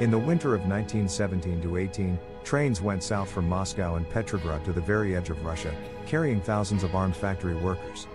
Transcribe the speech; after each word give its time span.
In 0.00 0.10
the 0.10 0.18
winter 0.18 0.54
of 0.54 0.62
1917 0.62 1.60
to 1.60 1.76
18, 1.76 2.18
trains 2.42 2.80
went 2.80 3.02
south 3.02 3.30
from 3.30 3.46
Moscow 3.46 3.96
and 3.96 4.08
Petrograd 4.08 4.64
to 4.64 4.72
the 4.72 4.80
very 4.80 5.14
edge 5.14 5.28
of 5.28 5.44
Russia, 5.44 5.74
carrying 6.06 6.40
thousands 6.40 6.82
of 6.82 6.94
armed 6.94 7.14
factory 7.14 7.54
workers. 7.54 8.06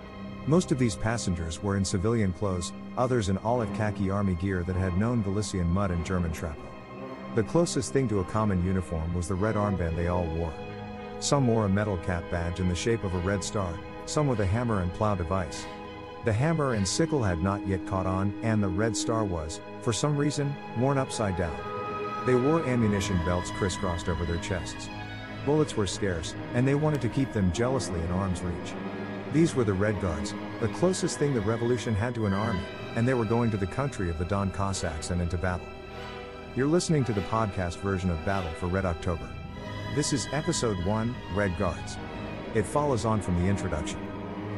Most 0.47 0.71
of 0.71 0.79
these 0.79 0.95
passengers 0.95 1.61
were 1.61 1.77
in 1.77 1.85
civilian 1.85 2.33
clothes, 2.33 2.73
others 2.97 3.29
in 3.29 3.37
olive 3.39 3.71
khaki 3.75 4.09
army 4.09 4.33
gear 4.33 4.63
that 4.63 4.75
had 4.75 4.97
known 4.97 5.21
Galician 5.21 5.67
mud 5.67 5.91
and 5.91 6.03
German 6.03 6.33
shrapnel. 6.33 6.65
The 7.35 7.43
closest 7.43 7.93
thing 7.93 8.07
to 8.07 8.21
a 8.21 8.25
common 8.25 8.65
uniform 8.65 9.13
was 9.13 9.27
the 9.27 9.35
red 9.35 9.53
armband 9.53 9.95
they 9.95 10.07
all 10.07 10.25
wore. 10.25 10.53
Some 11.19 11.45
wore 11.45 11.65
a 11.65 11.69
metal 11.69 11.97
cap 11.97 12.23
badge 12.31 12.59
in 12.59 12.67
the 12.67 12.73
shape 12.73 13.03
of 13.03 13.13
a 13.13 13.19
red 13.19 13.43
star, 13.43 13.71
some 14.07 14.25
with 14.25 14.39
a 14.39 14.45
hammer 14.45 14.81
and 14.81 14.91
plow 14.95 15.13
device. 15.13 15.67
The 16.23 16.33
hammer 16.33 16.73
and 16.73 16.87
sickle 16.87 17.21
had 17.21 17.43
not 17.43 17.67
yet 17.67 17.85
caught 17.85 18.07
on, 18.07 18.33
and 18.41 18.63
the 18.63 18.67
red 18.67 18.97
star 18.97 19.23
was, 19.23 19.61
for 19.81 19.93
some 19.93 20.17
reason, 20.17 20.55
worn 20.79 20.97
upside 20.97 21.37
down. 21.37 21.74
They 22.25 22.35
wore 22.35 22.65
ammunition 22.65 23.17
belts 23.25 23.51
crisscrossed 23.51 24.09
over 24.09 24.25
their 24.25 24.37
chests. 24.37 24.89
Bullets 25.45 25.77
were 25.77 25.85
scarce, 25.85 26.33
and 26.55 26.67
they 26.67 26.73
wanted 26.73 27.01
to 27.01 27.09
keep 27.09 27.31
them 27.33 27.51
jealously 27.51 28.01
in 28.01 28.11
arm's 28.11 28.41
reach. 28.41 28.73
These 29.31 29.53
were 29.53 29.63
the 29.63 29.73
Red 29.73 30.01
Guards, 30.01 30.33
the 30.59 30.69
closest 30.69 31.19
thing 31.19 31.33
the 31.33 31.41
revolution 31.41 31.93
had 31.93 32.15
to 32.15 32.25
an 32.25 32.33
army, 32.33 32.63
and 32.95 33.07
they 33.07 33.13
were 33.13 33.25
going 33.25 33.51
to 33.51 33.57
the 33.57 33.67
country 33.67 34.09
of 34.09 34.17
the 34.17 34.25
Don 34.25 34.49
Cossacks 34.49 35.11
and 35.11 35.21
into 35.21 35.37
battle. 35.37 35.67
You're 36.55 36.67
listening 36.67 37.03
to 37.05 37.13
the 37.13 37.21
podcast 37.21 37.77
version 37.77 38.09
of 38.09 38.25
Battle 38.25 38.51
for 38.53 38.67
Red 38.67 38.85
October. 38.85 39.29
This 39.93 40.13
is 40.13 40.27
episode 40.31 40.83
1 40.85 41.15
Red 41.35 41.55
Guards. 41.59 41.97
It 42.55 42.65
follows 42.65 43.05
on 43.05 43.21
from 43.21 43.39
the 43.39 43.47
introduction. 43.47 43.99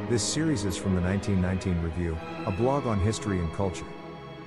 This 0.10 0.24
series 0.24 0.64
is 0.64 0.78
from 0.78 0.96
the 0.96 1.02
1919 1.02 1.82
Review, 1.82 2.18
a 2.46 2.52
blog 2.52 2.86
on 2.86 3.00
history 3.00 3.40
and 3.40 3.52
culture. 3.54 3.86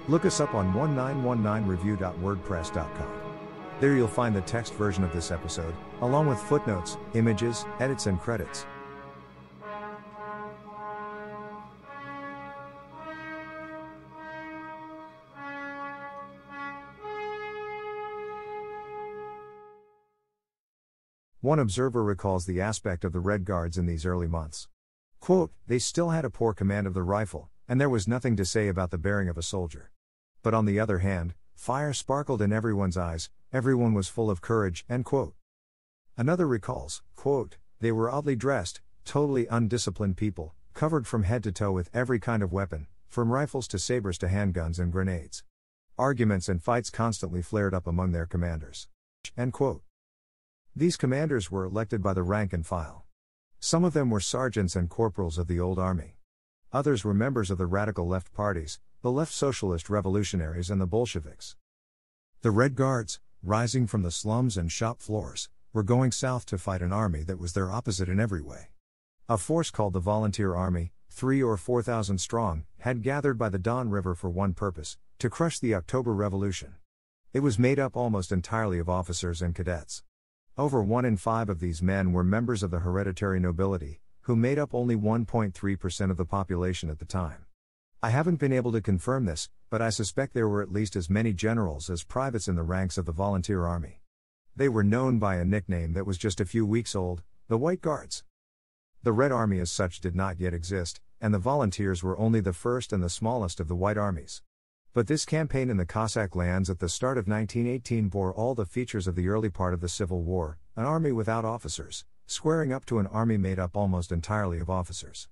Look 0.09 0.25
us 0.25 0.41
up 0.41 0.55
on 0.55 0.73
1919review.wordpress.com. 0.73 3.20
There 3.81 3.97
you'll 3.97 4.09
find 4.09 4.37
the 4.37 4.43
text 4.43 4.75
version 4.75 5.05
of 5.05 5.13
this 5.15 5.31
episode, 5.31 5.75
along 6.03 6.27
with 6.27 6.39
footnotes, 6.39 6.99
images, 7.15 7.65
edits, 7.79 8.07
and 8.07 8.21
credits. 8.21 8.67
One 21.41 21.59
observer 21.59 22.05
recalls 22.05 22.45
the 22.45 22.61
aspect 22.61 23.03
of 23.03 23.15
the 23.15 23.19
Red 23.19 23.47
Guards 23.47 23.79
in 23.79 23.87
these 23.87 24.05
early 24.05 24.29
months. 24.29 24.69
Quote, 25.21 25.53
they 25.67 25.79
still 25.79 26.11
had 26.11 26.27
a 26.27 26.31
poor 26.31 26.53
command 26.53 26.87
of 26.87 26.93
the 26.93 27.03
rifle, 27.03 27.49
and 27.67 27.81
there 27.81 27.89
was 27.89 28.07
nothing 28.07 28.37
to 28.37 28.45
say 28.45 28.69
about 28.69 28.91
the 28.91 28.99
bearing 28.99 29.31
of 29.31 29.39
a 29.39 29.43
soldier. 29.43 29.91
But 30.43 30.53
on 30.53 30.67
the 30.67 30.79
other 30.79 30.99
hand, 30.99 31.33
fire 31.61 31.93
sparkled 31.93 32.41
in 32.41 32.55
everyone's 32.55 32.97
eyes, 32.97 33.29
everyone 33.53 33.93
was 33.93 34.09
full 34.09 34.31
of 34.31 34.41
courage, 34.41 34.83
end 34.89 35.05
quote. 35.05 35.35
Another 36.17 36.47
recalls, 36.49 37.03
quote, 37.17 37.59
they 37.81 37.93
were 37.93 38.11
oddly 38.11 38.35
dressed, 38.35 38.81
totally 39.05 39.47
undisciplined 39.47 40.17
people, 40.17 40.55
covered 40.73 41.07
from 41.07 41.25
head 41.25 41.43
to 41.43 41.53
toe 41.53 41.71
with 41.71 41.91
every 41.93 42.19
kind 42.19 42.43
of 42.43 42.51
weapon, 42.51 42.87
from 43.09 43.31
rifles 43.31 43.69
to 43.69 43.79
sabers 43.79 44.17
to 44.17 44.29
handguns 44.29 44.79
and 44.79 44.91
grenades. 44.91 45.45
Arguments 45.99 46.49
and 46.49 46.63
fights 46.63 46.89
constantly 46.89 47.43
flared 47.43 47.75
up 47.75 47.87
among 47.87 48.13
their 48.13 48.25
commanders. 48.25 48.89
End 49.37 49.53
quote. 49.53 49.83
These 50.75 50.97
commanders 50.97 51.51
were 51.51 51.67
elected 51.67 52.03
by 52.03 52.15
the 52.15 52.23
rank 52.23 52.55
and 52.55 52.67
file. 52.67 53.05
Some 53.59 53.85
of 53.85 53.93
them 53.93 54.09
were 54.09 54.21
sergeants 54.21 54.77
and 54.77 54.89
corporals 54.89 55.37
of 55.37 55.47
the 55.47 55.61
old 55.61 55.79
army. 55.79 56.17
Others 56.73 57.05
were 57.05 57.15
members 57.15 57.51
of 57.51 57.59
the 57.59 57.67
radical 57.67 58.07
left 58.07 58.33
parties, 58.33 58.79
the 59.03 59.11
left 59.11 59.33
socialist 59.33 59.91
revolutionaries, 59.91 60.71
and 60.71 60.81
the 60.81 60.87
Bolsheviks. 60.87 61.57
The 62.43 62.53
Red 62.53 62.77
Guards, 62.77 63.19
rising 63.43 63.89
from 63.89 64.03
the 64.03 64.13
slums 64.13 64.57
and 64.57 64.71
shop 64.71 65.01
floors, 65.01 65.49
were 65.73 65.83
going 65.83 66.13
south 66.13 66.47
to 66.47 66.59
fight 66.59 66.81
an 66.81 66.93
army 66.93 67.25
that 67.25 67.41
was 67.41 67.55
their 67.55 67.73
opposite 67.73 68.09
in 68.09 68.21
every 68.21 68.41
way. 68.41 68.69
A 69.29 69.37
force 69.37 69.73
called 69.73 69.95
the 69.95 69.99
Volunteer 69.99 70.55
Army, 70.55 70.93
three 71.09 71.43
or 71.43 71.57
four 71.57 71.83
thousand 71.83 72.19
strong, 72.19 72.65
had 72.79 73.03
gathered 73.03 73.37
by 73.37 73.49
the 73.49 73.59
Don 73.59 73.91
River 73.91 74.15
for 74.15 74.31
one 74.31 74.55
purpose 74.55 74.97
to 75.19 75.29
crush 75.29 75.59
the 75.59 75.75
October 75.75 76.15
Revolution. 76.15 76.77
It 77.33 77.41
was 77.41 77.59
made 77.59 77.81
up 77.81 77.97
almost 77.97 78.31
entirely 78.31 78.79
of 78.79 78.89
officers 78.89 79.43
and 79.43 79.57
cadets. 79.57 80.05
Over 80.57 80.85
one 80.85 81.05
in 81.05 81.17
five 81.17 81.49
of 81.49 81.59
these 81.59 81.83
men 81.83 82.13
were 82.13 82.23
members 82.23 82.63
of 82.63 82.71
the 82.71 82.79
hereditary 82.79 83.41
nobility, 83.41 84.01
who 84.23 84.37
made 84.37 84.59
up 84.59 84.75
only 84.75 84.97
1.3% 84.97 86.11
of 86.11 86.17
the 86.17 86.25
population 86.25 86.91
at 86.91 86.99
the 86.99 87.05
time. 87.05 87.47
I 88.03 88.11
haven't 88.11 88.41
been 88.41 88.53
able 88.53 88.73
to 88.73 88.81
confirm 88.81 89.25
this, 89.25 89.49
but 89.69 89.83
I 89.83 89.91
suspect 89.91 90.33
there 90.35 90.49
were 90.49 90.63
at 90.63 90.73
least 90.73 90.97
as 90.97 91.11
many 91.11 91.33
generals 91.33 91.91
as 91.91 92.03
privates 92.03 92.49
in 92.49 92.57
the 92.57 92.63
ranks 92.63 92.97
of 92.97 93.07
the 93.07 93.13
volunteer 93.13 93.67
army. 93.67 94.01
They 94.57 94.69
were 94.69 94.85
known 94.85 95.19
by 95.19 95.37
a 95.37 95.45
nickname 95.45 95.93
that 95.93 96.07
was 96.07 96.19
just 96.19 96.41
a 96.41 96.47
few 96.47 96.65
weeks 96.67 96.95
old 96.95 97.23
the 97.49 97.59
White 97.59 97.81
Guards. 97.81 98.25
The 99.03 99.13
Red 99.13 99.33
Army 99.33 99.59
as 99.59 99.71
such 99.71 100.01
did 100.01 100.15
not 100.15 100.39
yet 100.39 100.55
exist, 100.55 101.01
and 101.21 101.35
the 101.35 101.39
volunteers 101.39 102.03
were 102.03 102.19
only 102.19 102.41
the 102.41 102.53
first 102.53 102.93
and 102.93 103.03
the 103.03 103.09
smallest 103.09 103.61
of 103.61 103.69
the 103.69 103.75
White 103.75 103.99
Armies. 103.99 104.43
But 104.93 105.07
this 105.07 105.25
campaign 105.25 105.71
in 105.71 105.77
the 105.77 105.87
Cossack 105.87 106.35
lands 106.35 106.69
at 106.69 106.81
the 106.81 106.89
start 106.89 107.17
of 107.17 107.29
1918 107.29 108.09
bore 108.09 108.33
all 108.33 108.55
the 108.55 108.67
features 108.67 109.07
of 109.07 109.15
the 109.15 109.29
early 109.29 109.49
part 109.49 109.73
of 109.73 109.81
the 109.81 109.89
Civil 109.89 110.23
War 110.23 110.59
an 110.77 110.87
army 110.87 111.13
without 111.13 111.45
officers, 111.45 112.05
squaring 112.31 112.73
up 112.73 112.87
to 112.87 113.01
an 113.01 113.09
army 113.09 113.37
made 113.37 113.59
up 113.59 113.77
almost 113.77 114.13
entirely 114.13 114.61
of 114.61 114.71
officers. 114.71 115.29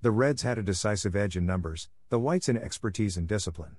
The 0.00 0.10
Reds 0.10 0.40
had 0.40 0.56
a 0.56 0.62
decisive 0.62 1.14
edge 1.14 1.36
in 1.36 1.44
numbers, 1.44 1.90
the 2.08 2.18
Whites 2.18 2.48
in 2.48 2.56
expertise 2.56 3.18
and 3.18 3.28
discipline. 3.28 3.76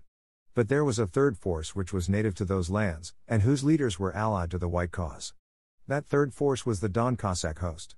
But 0.53 0.69
there 0.69 0.85
was 0.85 0.99
a 0.99 1.07
third 1.07 1.39
force 1.39 1.75
which 1.75 1.91
was 1.91 2.07
native 2.07 2.35
to 2.35 2.45
those 2.45 2.69
lands, 2.69 3.15
and 3.27 3.41
whose 3.41 3.63
leaders 3.63 3.97
were 3.97 4.15
allied 4.15 4.51
to 4.51 4.59
the 4.59 4.69
White 4.69 4.91
cause. 4.91 5.33
That 5.87 6.05
third 6.05 6.35
force 6.35 6.67
was 6.67 6.81
the 6.81 6.89
Don 6.89 7.15
Cossack 7.15 7.57
host. 7.59 7.95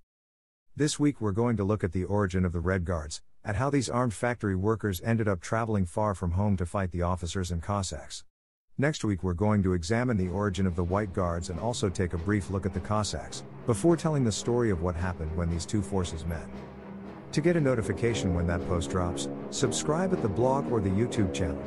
This 0.78 0.98
week 0.98 1.20
we're 1.20 1.34
going 1.34 1.58
to 1.58 1.66
look 1.66 1.84
at 1.84 1.92
the 1.92 2.06
origin 2.06 2.46
of 2.46 2.54
the 2.54 2.62
Red 2.62 2.86
Guards, 2.86 3.22
at 3.44 3.58
how 3.58 3.70
these 3.70 3.90
armed 3.90 4.14
factory 4.14 4.56
workers 4.56 5.02
ended 5.04 5.28
up 5.28 5.42
traveling 5.42 5.86
far 5.86 6.16
from 6.16 6.32
home 6.32 6.56
to 6.56 6.66
fight 6.66 6.92
the 6.92 7.02
officers 7.02 7.52
and 7.52 7.62
Cossacks. 7.62 8.24
Next 8.80 9.04
week, 9.04 9.24
we're 9.24 9.34
going 9.34 9.64
to 9.64 9.74
examine 9.74 10.18
the 10.18 10.30
origin 10.30 10.68
of 10.68 10.76
the 10.76 10.84
White 10.84 11.12
Guards 11.12 11.50
and 11.50 11.60
also 11.60 11.90
take 11.90 12.14
a 12.14 12.18
brief 12.20 12.52
look 12.52 12.64
at 12.64 12.76
the 12.76 12.80
Cossacks, 12.80 13.42
before 13.66 13.98
telling 13.98 14.24
the 14.24 14.32
story 14.32 14.70
of 14.70 14.84
what 14.84 14.94
happened 14.94 15.36
when 15.36 15.50
these 15.50 15.66
two 15.66 15.82
forces 15.82 16.28
met. 16.28 16.46
To 17.32 17.42
get 17.42 17.58
a 17.58 17.60
notification 17.60 18.36
when 18.36 18.46
that 18.46 18.64
post 18.68 18.92
drops, 18.92 19.30
subscribe 19.50 20.14
at 20.14 20.22
the 20.22 20.30
blog 20.30 20.72
or 20.72 20.80
the 20.80 20.92
YouTube 20.92 21.34
channel. 21.34 21.64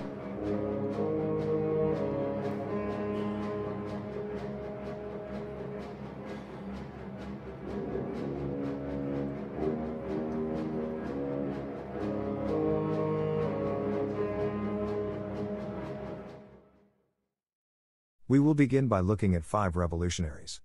We 18.31 18.39
will 18.39 18.55
begin 18.55 18.87
by 18.87 19.01
looking 19.01 19.35
at 19.35 19.45
five 19.45 19.75
revolutionaries. 19.75 20.61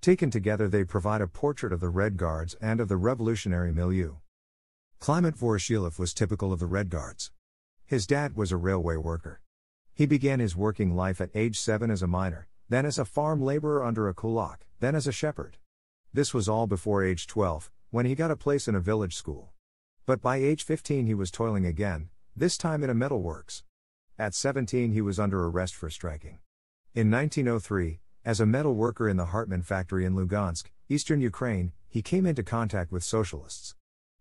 Taken 0.00 0.30
together, 0.30 0.68
they 0.68 0.84
provide 0.84 1.20
a 1.20 1.26
portrait 1.26 1.72
of 1.72 1.80
the 1.80 1.88
Red 1.88 2.16
Guards 2.16 2.54
and 2.60 2.80
of 2.80 2.86
the 2.86 2.96
revolutionary 2.96 3.72
milieu. 3.72 4.18
Kliment 5.00 5.36
Voroshilov 5.36 5.98
was 5.98 6.14
typical 6.14 6.52
of 6.52 6.60
the 6.60 6.68
Red 6.68 6.90
Guards. 6.90 7.32
His 7.84 8.06
dad 8.06 8.36
was 8.36 8.52
a 8.52 8.56
railway 8.56 8.94
worker. 8.94 9.40
He 9.92 10.06
began 10.06 10.38
his 10.38 10.54
working 10.54 10.94
life 10.94 11.20
at 11.20 11.34
age 11.34 11.58
7 11.58 11.90
as 11.90 12.02
a 12.02 12.06
miner, 12.06 12.46
then 12.68 12.86
as 12.86 13.00
a 13.00 13.04
farm 13.04 13.42
laborer 13.42 13.82
under 13.82 14.08
a 14.08 14.14
kulak, 14.14 14.68
then 14.78 14.94
as 14.94 15.08
a 15.08 15.10
shepherd. 15.10 15.56
This 16.12 16.32
was 16.32 16.48
all 16.48 16.68
before 16.68 17.02
age 17.02 17.26
12, 17.26 17.68
when 17.90 18.06
he 18.06 18.14
got 18.14 18.30
a 18.30 18.36
place 18.36 18.68
in 18.68 18.76
a 18.76 18.80
village 18.80 19.16
school. 19.16 19.50
But 20.06 20.22
by 20.22 20.36
age 20.36 20.62
15 20.62 21.06
he 21.06 21.14
was 21.14 21.32
toiling 21.32 21.66
again, 21.66 22.10
this 22.36 22.56
time 22.56 22.84
in 22.84 22.90
a 22.90 22.94
metalworks. 22.94 23.64
At 24.16 24.36
17 24.36 24.92
he 24.92 25.00
was 25.00 25.18
under 25.18 25.44
arrest 25.44 25.74
for 25.74 25.90
striking. 25.90 26.38
In 26.98 27.12
1903, 27.12 28.00
as 28.24 28.40
a 28.40 28.44
metal 28.44 28.74
worker 28.74 29.08
in 29.08 29.16
the 29.16 29.26
Hartman 29.26 29.62
factory 29.62 30.04
in 30.04 30.16
Lugansk, 30.16 30.64
eastern 30.88 31.20
Ukraine, 31.20 31.70
he 31.88 32.02
came 32.02 32.26
into 32.26 32.42
contact 32.42 32.90
with 32.90 33.04
socialists. 33.04 33.76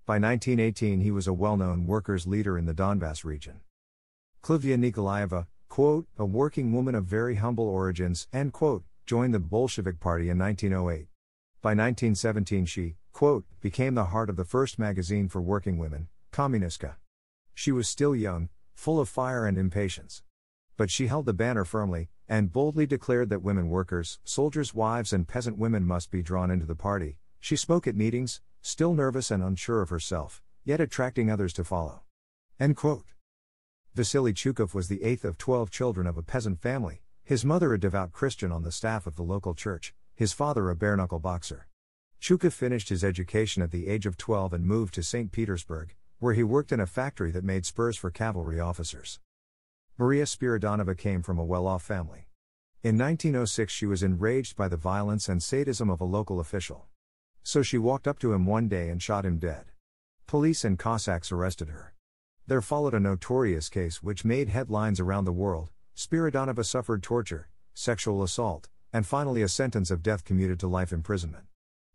By 0.06 0.20
1918, 0.20 1.00
he 1.00 1.10
was 1.10 1.26
a 1.26 1.34
well 1.34 1.58
known 1.58 1.88
workers' 1.88 2.28
leader 2.28 2.56
in 2.56 2.68
the 2.68 2.76
Donbass 2.76 3.26
region. 3.26 3.62
Klavdia 4.44 4.78
Nikolaeva, 4.78 5.48
quote, 5.70 6.06
a 6.20 6.26
working 6.28 6.72
woman 6.72 6.94
of 6.94 7.06
very 7.06 7.38
humble 7.38 7.68
origins, 7.68 8.28
end 8.32 8.54
quote, 8.54 8.84
joined 9.08 9.34
the 9.34 9.40
Bolshevik 9.40 10.00
Party 10.00 10.30
in 10.30 10.38
1908. 10.38 11.08
By 11.64 11.70
1917, 11.70 12.68
she, 12.68 12.98
quote, 13.12 13.46
became 13.60 13.96
the 13.96 14.12
heart 14.14 14.30
of 14.30 14.36
the 14.36 14.46
first 14.46 14.78
magazine 14.78 15.30
for 15.30 15.42
working 15.42 15.80
women, 15.80 16.10
Kommunistka. 16.32 16.98
She 17.56 17.72
was 17.72 17.90
still 17.90 18.16
young, 18.16 18.50
full 18.76 19.00
of 19.00 19.10
fire 19.10 19.48
and 19.48 19.58
impatience. 19.58 20.22
But 20.78 20.92
she 20.92 21.08
held 21.08 21.26
the 21.26 21.34
banner 21.34 21.66
firmly, 21.66 22.10
and 22.30 22.54
boldly 22.54 22.86
declared 22.86 23.30
that 23.30 23.42
women 23.42 23.68
workers, 23.68 24.20
soldiers' 24.24 24.76
wives, 24.76 25.12
and 25.12 25.28
peasant 25.28 25.58
women 25.58 25.84
must 25.84 26.12
be 26.12 26.22
drawn 26.22 26.52
into 26.52 26.68
the 26.68 26.76
party. 26.76 27.18
She 27.40 27.56
spoke 27.56 27.88
at 27.88 27.96
meetings, 27.96 28.42
still 28.62 28.94
nervous 28.94 29.32
and 29.32 29.44
unsure 29.44 29.82
of 29.82 29.90
herself, 29.90 30.44
yet 30.64 30.80
attracting 30.80 31.32
others 31.32 31.52
to 31.54 31.64
follow. 31.64 32.04
Quote. 32.76 33.06
Vasily 33.96 34.34
Chuikov 34.34 34.76
was 34.76 34.88
the 34.88 35.04
eighth 35.04 35.26
of 35.26 35.40
twelve 35.40 35.72
children 35.72 36.06
of 36.06 36.18
a 36.18 36.24
peasant 36.24 36.62
family, 36.62 37.02
His 37.24 37.44
mother, 37.44 37.74
a 37.74 37.80
devout 37.80 38.12
Christian 38.12 38.52
on 38.52 38.62
the 38.62 38.72
staff 38.72 39.08
of 39.08 39.16
the 39.16 39.24
local 39.24 39.56
church, 39.56 39.94
his 40.16 40.32
father, 40.32 40.70
a 40.70 40.76
bare 40.76 40.96
knuckle 40.96 41.20
boxer. 41.20 41.68
Chuikov 42.22 42.54
finished 42.54 42.90
his 42.90 43.04
education 43.04 43.62
at 43.62 43.72
the 43.72 43.88
age 43.88 44.06
of 44.06 44.18
12 44.18 44.54
and 44.54 44.66
moved 44.66 44.94
to 44.94 45.04
St. 45.04 45.32
Petersburg, 45.32 45.96
where 46.20 46.34
he 46.34 46.44
worked 46.44 46.72
in 46.72 46.80
a 46.80 46.88
factory 46.88 47.32
that 47.32 47.44
made 47.44 47.66
spurs 47.66 47.98
for 47.98 48.10
cavalry 48.10 48.60
officers. 48.60 49.20
Maria 50.00 50.26
Spiridonova 50.26 50.96
came 50.96 51.24
from 51.24 51.40
a 51.40 51.44
well 51.44 51.66
off 51.66 51.82
family. 51.82 52.28
In 52.84 53.00
1906, 53.00 53.74
she 53.74 53.88
was 53.88 54.04
enraged 54.04 54.56
by 54.56 54.68
the 54.68 54.78
violence 54.78 55.28
and 55.28 55.42
sadism 55.42 55.90
of 55.90 56.00
a 56.00 56.06
local 56.06 56.40
official. 56.40 56.86
So 57.42 57.64
she 57.64 57.80
walked 57.80 58.08
up 58.08 58.20
to 58.20 58.32
him 58.32 58.46
one 58.46 58.68
day 58.68 58.90
and 58.90 59.02
shot 59.02 59.26
him 59.26 59.40
dead. 59.40 59.72
Police 60.28 60.64
and 60.64 60.78
Cossacks 60.78 61.32
arrested 61.32 61.70
her. 61.70 61.96
There 62.46 62.62
followed 62.62 62.94
a 62.94 63.00
notorious 63.00 63.70
case 63.70 64.04
which 64.04 64.24
made 64.24 64.50
headlines 64.50 65.00
around 65.00 65.26
the 65.26 65.32
world 65.32 65.72
Spiridonova 65.96 66.64
suffered 66.64 67.02
torture, 67.02 67.50
sexual 67.74 68.22
assault, 68.22 68.70
and 68.94 69.04
finally 69.04 69.42
a 69.42 69.50
sentence 69.50 69.90
of 69.90 70.04
death 70.04 70.24
commuted 70.24 70.60
to 70.60 70.68
life 70.68 70.94
imprisonment. 70.94 71.46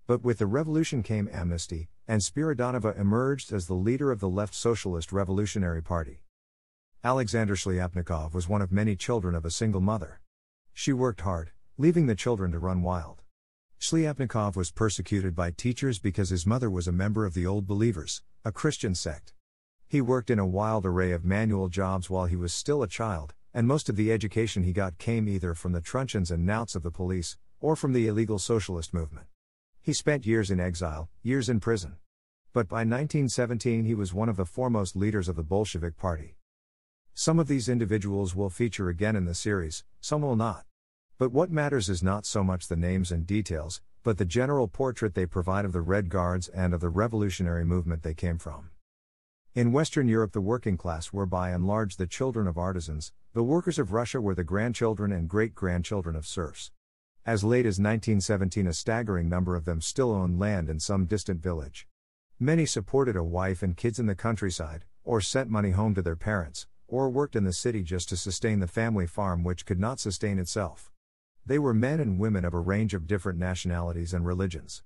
But 0.08 0.24
with 0.24 0.38
the 0.38 0.46
revolution 0.46 1.04
came 1.04 1.30
amnesty, 1.32 1.88
and 2.08 2.20
Spiridonova 2.20 2.98
emerged 2.98 3.52
as 3.52 3.68
the 3.68 3.74
leader 3.74 4.10
of 4.10 4.18
the 4.18 4.28
left 4.28 4.56
Socialist 4.56 5.12
Revolutionary 5.12 5.84
Party. 5.84 6.24
Alexander 7.04 7.56
Shliapnikov 7.56 8.32
was 8.32 8.48
one 8.48 8.62
of 8.62 8.70
many 8.70 8.94
children 8.94 9.34
of 9.34 9.44
a 9.44 9.50
single 9.50 9.80
mother. 9.80 10.20
She 10.72 10.92
worked 10.92 11.22
hard, 11.22 11.50
leaving 11.76 12.06
the 12.06 12.14
children 12.14 12.52
to 12.52 12.60
run 12.60 12.80
wild. 12.80 13.22
Shliapnikov 13.80 14.54
was 14.54 14.70
persecuted 14.70 15.34
by 15.34 15.50
teachers 15.50 15.98
because 15.98 16.30
his 16.30 16.46
mother 16.46 16.70
was 16.70 16.86
a 16.86 16.92
member 16.92 17.26
of 17.26 17.34
the 17.34 17.44
Old 17.44 17.66
Believers, 17.66 18.22
a 18.44 18.52
Christian 18.52 18.94
sect. 18.94 19.34
He 19.88 20.00
worked 20.00 20.30
in 20.30 20.38
a 20.38 20.46
wild 20.46 20.86
array 20.86 21.10
of 21.10 21.24
manual 21.24 21.68
jobs 21.68 22.08
while 22.08 22.26
he 22.26 22.36
was 22.36 22.54
still 22.54 22.84
a 22.84 22.88
child, 22.88 23.34
and 23.52 23.66
most 23.66 23.88
of 23.88 23.96
the 23.96 24.12
education 24.12 24.62
he 24.62 24.72
got 24.72 24.98
came 24.98 25.28
either 25.28 25.54
from 25.54 25.72
the 25.72 25.80
truncheons 25.80 26.30
and 26.30 26.46
knouts 26.46 26.76
of 26.76 26.84
the 26.84 26.92
police, 26.92 27.36
or 27.58 27.74
from 27.74 27.94
the 27.94 28.06
illegal 28.06 28.38
socialist 28.38 28.94
movement. 28.94 29.26
He 29.80 29.92
spent 29.92 30.24
years 30.24 30.52
in 30.52 30.60
exile, 30.60 31.08
years 31.24 31.48
in 31.48 31.58
prison. 31.58 31.96
But 32.52 32.68
by 32.68 32.84
1917 32.84 33.86
he 33.86 33.94
was 33.96 34.14
one 34.14 34.28
of 34.28 34.36
the 34.36 34.46
foremost 34.46 34.94
leaders 34.94 35.28
of 35.28 35.34
the 35.34 35.42
Bolshevik 35.42 35.96
Party. 35.96 36.36
Some 37.14 37.38
of 37.38 37.46
these 37.46 37.68
individuals 37.68 38.34
will 38.34 38.48
feature 38.48 38.88
again 38.88 39.16
in 39.16 39.26
the 39.26 39.34
series, 39.34 39.84
some 40.00 40.22
will 40.22 40.34
not. 40.34 40.64
But 41.18 41.30
what 41.30 41.50
matters 41.50 41.90
is 41.90 42.02
not 42.02 42.24
so 42.24 42.42
much 42.42 42.68
the 42.68 42.76
names 42.76 43.12
and 43.12 43.26
details, 43.26 43.82
but 44.02 44.16
the 44.16 44.24
general 44.24 44.66
portrait 44.66 45.14
they 45.14 45.26
provide 45.26 45.66
of 45.66 45.72
the 45.72 45.82
Red 45.82 46.08
Guards 46.08 46.48
and 46.48 46.72
of 46.72 46.80
the 46.80 46.88
revolutionary 46.88 47.66
movement 47.66 48.02
they 48.02 48.14
came 48.14 48.38
from. 48.38 48.70
In 49.54 49.72
Western 49.72 50.08
Europe, 50.08 50.32
the 50.32 50.40
working 50.40 50.78
class 50.78 51.12
were 51.12 51.26
by 51.26 51.50
and 51.50 51.66
large 51.66 51.96
the 51.96 52.06
children 52.06 52.46
of 52.46 52.56
artisans, 52.56 53.12
the 53.34 53.42
workers 53.42 53.78
of 53.78 53.92
Russia 53.92 54.18
were 54.18 54.34
the 54.34 54.42
grandchildren 54.42 55.12
and 55.12 55.28
great 55.28 55.54
grandchildren 55.54 56.16
of 56.16 56.26
serfs. 56.26 56.70
As 57.26 57.44
late 57.44 57.66
as 57.66 57.78
1917, 57.78 58.66
a 58.66 58.72
staggering 58.72 59.28
number 59.28 59.54
of 59.54 59.66
them 59.66 59.82
still 59.82 60.12
owned 60.12 60.38
land 60.38 60.70
in 60.70 60.80
some 60.80 61.04
distant 61.04 61.42
village. 61.42 61.86
Many 62.40 62.64
supported 62.64 63.16
a 63.16 63.22
wife 63.22 63.62
and 63.62 63.76
kids 63.76 63.98
in 63.98 64.06
the 64.06 64.14
countryside, 64.14 64.86
or 65.04 65.20
sent 65.20 65.50
money 65.50 65.72
home 65.72 65.94
to 65.94 66.02
their 66.02 66.16
parents, 66.16 66.66
or 66.92 67.08
worked 67.08 67.34
in 67.34 67.44
the 67.44 67.54
city 67.54 67.82
just 67.82 68.10
to 68.10 68.16
sustain 68.18 68.60
the 68.60 68.66
family 68.66 69.06
farm 69.06 69.42
which 69.42 69.64
could 69.64 69.80
not 69.80 69.98
sustain 69.98 70.38
itself. 70.38 70.92
They 71.46 71.58
were 71.58 71.72
men 71.72 72.00
and 72.00 72.18
women 72.18 72.44
of 72.44 72.52
a 72.52 72.60
range 72.60 72.92
of 72.92 73.06
different 73.06 73.38
nationalities 73.38 74.12
and 74.12 74.26
religions. 74.26 74.82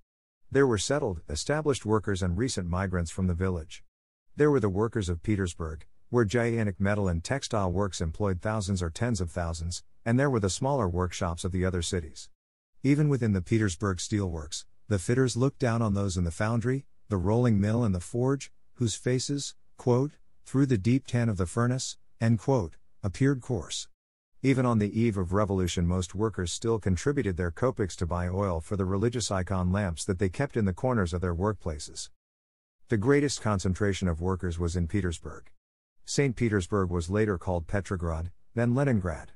There 0.48 0.68
were 0.68 0.78
settled, 0.78 1.22
established 1.28 1.84
workers 1.84 2.22
and 2.22 2.38
recent 2.38 2.68
migrants 2.68 3.10
from 3.10 3.26
the 3.26 3.34
village. 3.34 3.82
There 4.36 4.52
were 4.52 4.60
the 4.60 4.68
workers 4.68 5.08
of 5.08 5.24
Petersburg, 5.24 5.84
where 6.08 6.24
gigantic 6.24 6.78
metal 6.78 7.08
and 7.08 7.24
textile 7.24 7.72
works 7.72 8.00
employed 8.00 8.40
thousands 8.40 8.84
or 8.84 8.88
tens 8.88 9.20
of 9.20 9.32
thousands, 9.32 9.82
and 10.04 10.16
there 10.16 10.30
were 10.30 10.38
the 10.38 10.48
smaller 10.48 10.88
workshops 10.88 11.44
of 11.44 11.50
the 11.50 11.64
other 11.64 11.82
cities. 11.82 12.28
Even 12.84 13.08
within 13.08 13.32
the 13.32 13.42
Petersburg 13.42 13.98
steelworks, 13.98 14.64
the 14.86 15.00
fitters 15.00 15.36
looked 15.36 15.58
down 15.58 15.82
on 15.82 15.94
those 15.94 16.16
in 16.16 16.22
the 16.22 16.30
foundry, 16.30 16.86
the 17.08 17.16
rolling 17.16 17.60
mill, 17.60 17.82
and 17.82 17.92
the 17.92 18.00
forge, 18.00 18.52
whose 18.74 18.94
faces, 18.94 19.56
quote, 19.76 20.12
through 20.46 20.66
the 20.66 20.78
deep 20.78 21.08
tan 21.08 21.28
of 21.28 21.38
the 21.38 21.44
furnace, 21.44 21.96
end 22.20 22.38
quote, 22.38 22.76
appeared 23.02 23.40
coarse. 23.40 23.88
Even 24.42 24.64
on 24.64 24.78
the 24.78 25.00
eve 25.00 25.16
of 25.16 25.32
revolution, 25.32 25.88
most 25.88 26.14
workers 26.14 26.52
still 26.52 26.78
contributed 26.78 27.36
their 27.36 27.50
kopecks 27.50 27.96
to 27.96 28.06
buy 28.06 28.28
oil 28.28 28.60
for 28.60 28.76
the 28.76 28.84
religious 28.84 29.32
icon 29.32 29.72
lamps 29.72 30.04
that 30.04 30.20
they 30.20 30.28
kept 30.28 30.56
in 30.56 30.64
the 30.64 30.72
corners 30.72 31.12
of 31.12 31.20
their 31.20 31.34
workplaces. 31.34 32.10
The 32.90 32.96
greatest 32.96 33.40
concentration 33.40 34.06
of 34.06 34.20
workers 34.20 34.56
was 34.56 34.76
in 34.76 34.86
Petersburg. 34.86 35.50
St. 36.04 36.36
Petersburg 36.36 36.90
was 36.90 37.10
later 37.10 37.38
called 37.38 37.66
Petrograd, 37.66 38.30
then 38.54 38.72
Leningrad. 38.72 39.32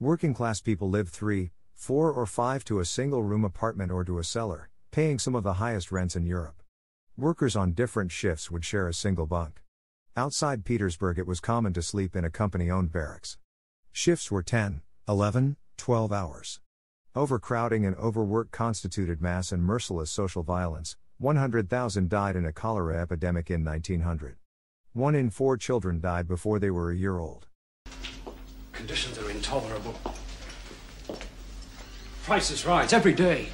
Working 0.00 0.32
class 0.32 0.62
people 0.62 0.88
lived 0.88 1.10
three, 1.10 1.50
four, 1.74 2.10
or 2.10 2.24
five 2.24 2.64
to 2.64 2.80
a 2.80 2.86
single 2.86 3.22
room 3.22 3.44
apartment 3.44 3.92
or 3.92 4.04
to 4.04 4.18
a 4.18 4.24
cellar, 4.24 4.70
paying 4.90 5.18
some 5.18 5.34
of 5.34 5.44
the 5.44 5.54
highest 5.54 5.92
rents 5.92 6.16
in 6.16 6.24
Europe. 6.24 6.62
Workers 7.18 7.56
on 7.56 7.72
different 7.72 8.10
shifts 8.10 8.50
would 8.50 8.64
share 8.64 8.88
a 8.88 8.94
single 8.94 9.26
bunk. 9.26 9.60
Outside 10.18 10.64
Petersburg, 10.64 11.18
it 11.18 11.26
was 11.26 11.40
common 11.40 11.74
to 11.74 11.82
sleep 11.82 12.16
in 12.16 12.24
a 12.24 12.30
company 12.30 12.70
owned 12.70 12.90
barracks. 12.90 13.36
Shifts 13.92 14.30
were 14.30 14.42
10, 14.42 14.80
11, 15.06 15.56
12 15.76 16.10
hours. 16.10 16.60
Overcrowding 17.14 17.84
and 17.84 17.94
overwork 17.96 18.50
constituted 18.50 19.20
mass 19.20 19.52
and 19.52 19.62
merciless 19.62 20.10
social 20.10 20.42
violence, 20.42 20.96
100,000 21.18 22.08
died 22.08 22.34
in 22.34 22.46
a 22.46 22.52
cholera 22.52 22.98
epidemic 22.98 23.50
in 23.50 23.62
1900. 23.62 24.36
One 24.94 25.14
in 25.14 25.28
four 25.28 25.58
children 25.58 26.00
died 26.00 26.26
before 26.26 26.58
they 26.58 26.70
were 26.70 26.90
a 26.90 26.96
year 26.96 27.18
old. 27.18 27.46
Conditions 28.72 29.18
are 29.18 29.30
intolerable. 29.30 30.00
Prices 32.24 32.64
rise 32.64 32.94
every 32.94 33.12
day. 33.12 33.48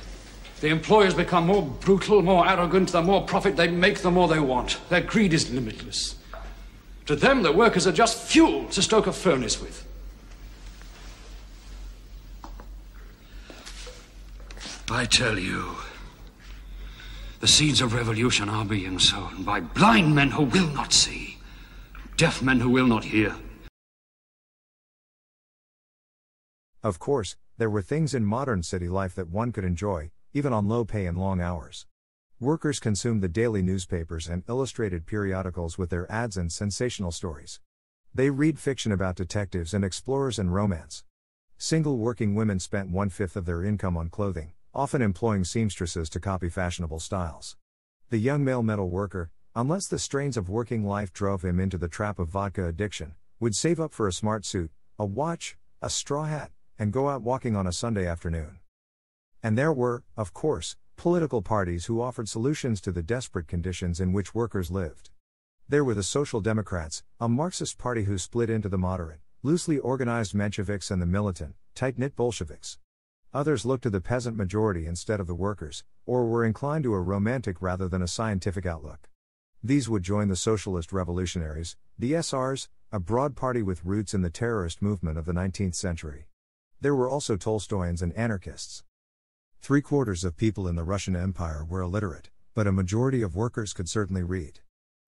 The 0.61 0.69
employers 0.69 1.15
become 1.15 1.49
more 1.49 1.63
brutal, 1.65 2.23
more 2.23 2.49
arrogant. 2.49 2.93
The 2.93 3.03
more 3.03 3.25
profit 3.25 3.57
they 3.57 3.67
make, 3.67 3.99
the 3.99 4.13
more 4.13 4.29
they 4.29 4.39
want. 4.39 4.79
Their 4.91 5.01
greed 5.01 5.35
is 5.35 5.51
limitless. 5.51 6.22
To 7.07 7.17
them, 7.17 7.43
the 7.43 7.53
workers 7.53 7.87
are 7.87 7.93
just 7.93 8.19
fuel 8.19 8.67
to 8.67 8.83
stoke 8.83 9.07
a 9.07 9.13
furnace 9.13 9.61
with. 9.61 9.87
I 14.91 15.07
tell 15.07 15.39
you, 15.39 15.77
the 17.41 17.49
seeds 17.49 17.81
of 17.81 17.95
revolution 17.95 18.49
are 18.49 18.65
being 18.65 18.99
sown 18.99 19.43
by 19.43 19.59
blind 19.61 20.15
men 20.15 20.31
who 20.31 20.45
will 20.45 20.69
not 20.69 20.93
see, 20.93 21.39
deaf 22.17 22.43
men 22.43 22.61
who 22.61 22.69
will 22.69 22.87
not 22.87 23.05
hear. 23.05 23.35
Of 26.83 26.99
course, 26.99 27.37
there 27.59 27.71
were 27.71 27.83
things 27.83 28.13
in 28.15 28.25
modern 28.25 28.63
city 28.63 28.89
life 28.89 29.15
that 29.15 29.29
one 29.29 29.51
could 29.51 29.65
enjoy, 29.65 30.11
even 30.35 30.53
on 30.53 30.69
low 30.69 30.85
pay 30.85 31.07
and 31.07 31.17
long 31.17 31.41
hours. 31.41 31.87
Workers 32.43 32.81
consumed 32.81 33.23
the 33.23 33.29
daily 33.29 33.63
newspapers 33.63 34.27
and 34.27 34.43
illustrated 34.49 35.07
periodicals 35.07 35.79
with 35.79 35.91
their 35.91 36.11
ads 36.11 36.37
and 36.37 36.51
sensational 36.51 37.13
stories. 37.13 37.61
They 38.13 38.31
read 38.31 38.59
fiction 38.59 38.91
about 38.91 39.15
detectives 39.15 39.73
and 39.73 39.85
explorers 39.85 40.41
and 40.41 40.53
romance. 40.53 41.05
Single 41.57 41.99
working 41.99 42.35
women 42.35 42.59
spent 42.59 42.91
one 42.91 43.11
fifth 43.11 43.37
of 43.37 43.45
their 43.45 43.63
income 43.63 43.97
on 43.97 44.09
clothing, 44.09 44.55
often 44.75 45.03
employing 45.03 45.45
seamstresses 45.45 46.11
to 46.11 46.19
copy 46.19 46.49
fashionable 46.49 46.99
styles. 46.99 47.57
The 48.11 48.19
young 48.19 48.45
male 48.45 48.65
metal 48.65 48.91
worker, 48.91 49.31
unless 49.55 49.87
the 49.87 50.01
strains 50.01 50.37
of 50.37 50.49
working 50.49 50.85
life 50.85 51.13
drove 51.13 51.45
him 51.45 51.61
into 51.61 51.79
the 51.79 51.87
trap 51.87 52.19
of 52.19 52.31
vodka 52.31 52.67
addiction, 52.67 53.15
would 53.39 53.55
save 53.55 53.79
up 53.79 53.93
for 53.93 54.09
a 54.09 54.13
smart 54.13 54.45
suit, 54.45 54.73
a 54.99 55.05
watch, 55.05 55.57
a 55.81 55.89
straw 55.89 56.25
hat, 56.25 56.51
and 56.77 56.93
go 56.93 57.09
out 57.09 57.23
walking 57.23 57.55
on 57.55 57.69
a 57.69 57.73
Sunday 57.73 58.05
afternoon. 58.05 58.59
And 59.45 59.57
there 59.57 59.73
were, 59.73 60.03
of 60.17 60.35
course, 60.35 60.75
political 61.03 61.43
parties 61.43 61.87
who 61.87 62.01
offered 62.01 62.29
solutions 62.29 62.81
to 62.81 62.93
the 62.93 63.03
desperate 63.03 63.49
conditions 63.49 63.99
in 63.99 64.13
which 64.13 64.37
workers 64.37 64.71
lived. 64.71 65.11
There 65.69 65.83
were 65.83 65.95
the 65.95 66.03
Social 66.05 66.41
Democrats, 66.41 67.03
a 67.19 67.29
Marxist 67.29 67.77
party 67.77 68.05
who 68.05 68.17
split 68.19 68.49
into 68.49 68.69
the 68.69 68.79
moderate, 68.79 69.19
loosely 69.43 69.81
organized 69.81 70.33
Mensheviks 70.33 70.93
and 70.93 71.03
the 71.03 71.07
militant, 71.07 71.57
tight 71.75 71.99
knit 71.99 72.15
Bolsheviks. 72.15 72.79
Others 73.35 73.67
looked 73.67 73.83
to 73.83 73.91
the 73.91 74.01
peasant 74.01 74.37
majority 74.37 74.87
instead 74.87 75.19
of 75.19 75.27
the 75.27 75.35
workers, 75.35 75.83
or 76.07 76.29
were 76.29 76.45
inclined 76.45 76.85
to 76.85 76.95
a 76.95 77.01
romantic 77.01 77.61
rather 77.61 77.89
than 77.89 78.03
a 78.03 78.07
scientific 78.07 78.65
outlook. 78.65 79.09
These 79.61 79.89
would 79.89 80.05
join 80.05 80.29
the 80.29 80.37
Socialist 80.37 80.93
Revolutionaries, 80.93 81.77
the 81.99 82.13
SRs, 82.13 82.69
a 82.93 83.01
broad 83.01 83.35
party 83.35 83.61
with 83.61 83.85
roots 83.85 84.15
in 84.15 84.23
the 84.23 84.31
terrorist 84.31 84.81
movement 84.81 85.19
of 85.19 85.25
the 85.25 85.33
19th 85.33 85.75
century. 85.75 86.27
There 86.81 86.95
were 86.95 87.09
also 87.09 87.37
Tolstoyans 87.37 88.03
and 88.03 88.13
anarchists. 88.13 88.85
Three 89.63 89.81
quarters 89.81 90.25
of 90.25 90.37
people 90.37 90.67
in 90.67 90.75
the 90.75 90.83
Russian 90.83 91.15
Empire 91.15 91.65
were 91.65 91.83
illiterate, 91.83 92.31
but 92.53 92.67
a 92.67 92.73
majority 92.73 93.23
of 93.23 93.37
workers 93.37 93.73
could 93.73 93.89
certainly 93.89 94.25
read. 94.25 94.59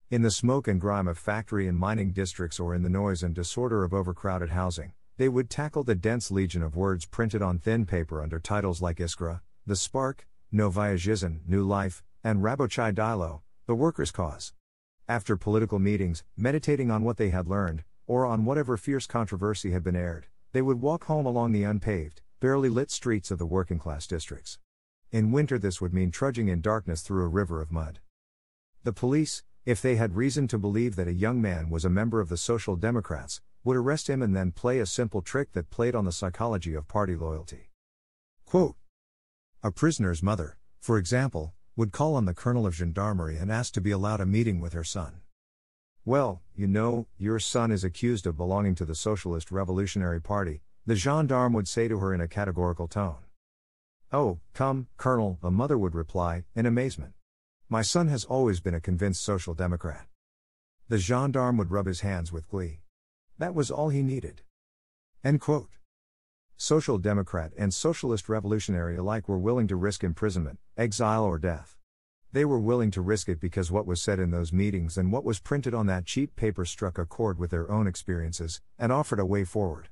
In 0.09 0.21
the 0.21 0.31
smoke 0.31 0.69
and 0.69 0.79
grime 0.79 1.09
of 1.09 1.17
factory 1.17 1.67
and 1.67 1.77
mining 1.77 2.13
districts 2.13 2.57
or 2.57 2.73
in 2.73 2.81
the 2.81 2.89
noise 2.89 3.21
and 3.21 3.35
disorder 3.35 3.83
of 3.83 3.93
overcrowded 3.93 4.51
housing, 4.51 4.93
they 5.17 5.27
would 5.27 5.49
tackle 5.49 5.83
the 5.83 5.93
dense 5.93 6.31
legion 6.31 6.63
of 6.63 6.77
words 6.77 7.05
printed 7.05 7.41
on 7.41 7.59
thin 7.59 7.85
paper 7.85 8.23
under 8.23 8.39
titles 8.39 8.81
like 8.81 8.99
Iskra, 8.99 9.41
The 9.67 9.75
Spark, 9.75 10.25
Novaya 10.53 10.95
Zhizn, 10.95 11.41
New 11.45 11.65
Life, 11.65 12.01
and 12.23 12.41
Rabochai 12.41 12.93
Dilo, 12.93 13.41
The 13.65 13.75
Workers' 13.75 14.11
Cause. 14.11 14.53
After 15.05 15.35
political 15.35 15.79
meetings, 15.79 16.23
meditating 16.37 16.91
on 16.91 17.03
what 17.03 17.17
they 17.17 17.31
had 17.31 17.49
learned, 17.49 17.83
or 18.07 18.25
on 18.25 18.45
whatever 18.45 18.77
fierce 18.77 19.05
controversy 19.05 19.71
had 19.71 19.83
been 19.83 19.97
aired, 19.97 20.27
They 20.53 20.61
would 20.61 20.79
walk 20.79 21.03
home 21.03 21.25
along 21.25 21.51
the 21.51 21.65
unpaved, 21.65 22.21
barely 22.39 22.69
lit 22.69 22.91
streets 22.91 23.31
of 23.31 23.39
the 23.39 23.45
working 23.45 23.79
class 23.79 24.07
districts. 24.07 24.59
In 25.11 25.31
winter, 25.31 25.57
this 25.57 25.79
would 25.79 25.93
mean 25.93 26.11
trudging 26.11 26.47
in 26.47 26.61
darkness 26.61 27.01
through 27.01 27.23
a 27.23 27.29
river 27.29 27.61
of 27.61 27.71
mud. 27.71 27.99
The 28.83 28.93
police, 28.93 29.43
if 29.65 29.81
they 29.81 29.95
had 29.95 30.15
reason 30.15 30.47
to 30.49 30.59
believe 30.59 30.95
that 30.95 31.07
a 31.07 31.13
young 31.13 31.41
man 31.41 31.69
was 31.69 31.85
a 31.85 31.89
member 31.89 32.19
of 32.19 32.29
the 32.29 32.37
Social 32.37 32.75
Democrats, 32.75 33.41
would 33.63 33.77
arrest 33.77 34.09
him 34.09 34.21
and 34.21 34.35
then 34.35 34.51
play 34.51 34.79
a 34.79 34.85
simple 34.85 35.21
trick 35.21 35.53
that 35.53 35.71
played 35.71 35.95
on 35.95 36.05
the 36.05 36.11
psychology 36.11 36.75
of 36.75 36.87
party 36.87 37.15
loyalty. 37.15 37.71
Quote, 38.45 38.75
a 39.63 39.71
prisoner's 39.71 40.21
mother, 40.21 40.57
for 40.79 40.99
example, 40.99 41.55
would 41.75 41.91
call 41.91 42.15
on 42.15 42.25
the 42.25 42.33
colonel 42.33 42.67
of 42.67 42.75
gendarmerie 42.75 43.37
and 43.37 43.51
ask 43.51 43.73
to 43.73 43.81
be 43.81 43.89
allowed 43.89 44.21
a 44.21 44.25
meeting 44.25 44.59
with 44.59 44.73
her 44.73 44.83
son. 44.83 45.21
Well, 46.05 46.43
you 46.55 46.67
know, 46.67 47.07
your 47.17 47.39
son 47.39 47.71
is 47.71 47.83
accused 47.83 48.27
of 48.27 48.37
belonging 48.37 48.75
to 48.75 48.85
the 48.85 48.93
Socialist 48.93 49.49
Revolutionary 49.49 50.21
Party, 50.21 50.61
the 50.87 50.95
gendarme 50.95 51.53
would 51.53 51.67
say 51.67 51.87
to 51.87 51.97
her 51.97 52.13
in 52.13 52.21
a 52.21 52.27
categorical 52.27 52.87
tone. 52.87 53.17
Oh, 54.11 54.39
come, 54.53 54.87
Colonel, 54.97 55.39
the 55.41 55.49
mother 55.49 55.77
would 55.77 55.95
reply, 55.95 56.43
in 56.55 56.67
amazement. 56.67 57.13
My 57.69 57.81
son 57.81 58.07
has 58.09 58.23
always 58.23 58.59
been 58.59 58.75
a 58.75 58.79
convinced 58.79 59.23
Social 59.23 59.55
Democrat. 59.55 60.05
The 60.87 60.99
gendarme 60.99 61.57
would 61.57 61.71
rub 61.71 61.87
his 61.87 62.01
hands 62.01 62.31
with 62.31 62.47
glee. 62.47 62.81
That 63.39 63.55
was 63.55 63.71
all 63.71 63.89
he 63.89 64.03
needed. 64.03 64.43
End 65.23 65.41
quote. 65.41 65.69
Social 66.55 66.99
Democrat 66.99 67.51
and 67.57 67.73
Socialist 67.73 68.29
Revolutionary 68.29 68.95
alike 68.95 69.27
were 69.27 69.39
willing 69.39 69.67
to 69.67 69.75
risk 69.75 70.03
imprisonment, 70.03 70.59
exile, 70.77 71.23
or 71.23 71.39
death. 71.39 71.75
They 72.31 72.45
were 72.45 72.59
willing 72.59 72.91
to 72.91 73.01
risk 73.01 73.27
it 73.27 73.39
because 73.39 73.71
what 73.71 73.87
was 73.87 74.01
said 74.01 74.19
in 74.19 74.29
those 74.29 74.53
meetings 74.53 74.97
and 74.97 75.11
what 75.11 75.23
was 75.23 75.39
printed 75.39 75.73
on 75.73 75.87
that 75.87 76.05
cheap 76.05 76.35
paper 76.35 76.63
struck 76.63 76.99
a 76.99 77.05
chord 77.05 77.39
with 77.39 77.49
their 77.49 77.71
own 77.71 77.87
experiences 77.87 78.61
and 78.77 78.91
offered 78.91 79.19
a 79.19 79.25
way 79.25 79.43
forward. 79.43 79.89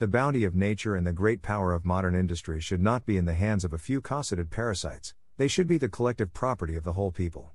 The 0.00 0.06
bounty 0.06 0.44
of 0.44 0.54
nature 0.54 0.94
and 0.94 1.04
the 1.04 1.12
great 1.12 1.42
power 1.42 1.74
of 1.74 1.84
modern 1.84 2.14
industry 2.14 2.60
should 2.60 2.80
not 2.80 3.04
be 3.04 3.16
in 3.16 3.24
the 3.24 3.34
hands 3.34 3.64
of 3.64 3.72
a 3.72 3.78
few 3.78 4.00
cosseted 4.00 4.48
parasites, 4.48 5.12
they 5.38 5.48
should 5.48 5.66
be 5.66 5.76
the 5.76 5.88
collective 5.88 6.32
property 6.32 6.76
of 6.76 6.84
the 6.84 6.92
whole 6.92 7.10
people. 7.10 7.50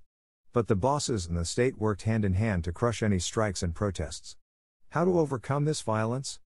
But 0.51 0.67
the 0.67 0.75
bosses 0.75 1.25
and 1.25 1.38
the 1.38 1.45
state 1.45 1.77
worked 1.77 2.01
hand 2.01 2.25
in 2.25 2.33
hand 2.33 2.65
to 2.65 2.73
crush 2.73 3.01
any 3.01 3.17
strikes 3.17 3.63
and 3.63 3.73
protests. 3.73 4.35
How 4.89 5.05
to 5.05 5.19
overcome 5.19 5.63
this 5.63 5.79
violence? 5.79 6.41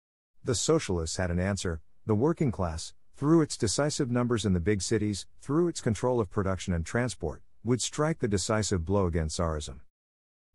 The 0.43 0.57
socialists 0.57 1.17
had 1.17 1.31
an 1.31 1.39
answer 1.39 1.81
the 2.07 2.17
working 2.17 2.51
class, 2.51 2.93
through 3.15 3.43
its 3.43 3.57
decisive 3.57 4.11
numbers 4.11 4.45
in 4.45 4.53
the 4.53 4.59
big 4.59 4.83
cities, 4.83 5.27
through 5.41 5.69
its 5.69 5.81
control 5.81 6.19
of 6.19 6.29
production 6.29 6.75
and 6.75 6.85
transport, 6.85 7.41
would 7.63 7.81
strike 7.81 8.19
the 8.19 8.27
decisive 8.27 8.85
blow 8.85 9.07
against 9.07 9.39
Tsarism. 9.39 9.79